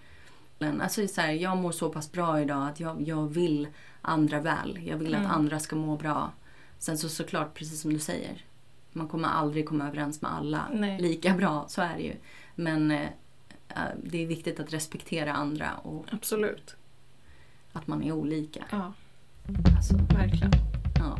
[0.59, 3.67] alltså så här, jag mår så pass bra idag att jag, jag vill
[4.01, 4.79] andra väl.
[4.87, 5.25] Jag vill Mm.
[5.25, 6.31] att andra ska må bra.
[6.79, 8.45] Sen så såklart, precis som du säger.
[8.93, 11.01] Man kommer aldrig komma överens med alla Nej.
[11.01, 12.13] lika bra, så är det ju.
[12.55, 13.01] Men eh,
[13.69, 16.75] eh, det är viktigt att respektera andra och Absolut.
[17.73, 18.63] att man är olika.
[18.71, 18.93] Ja,
[19.77, 20.51] Alltså, verkligen.
[20.99, 21.17] ja.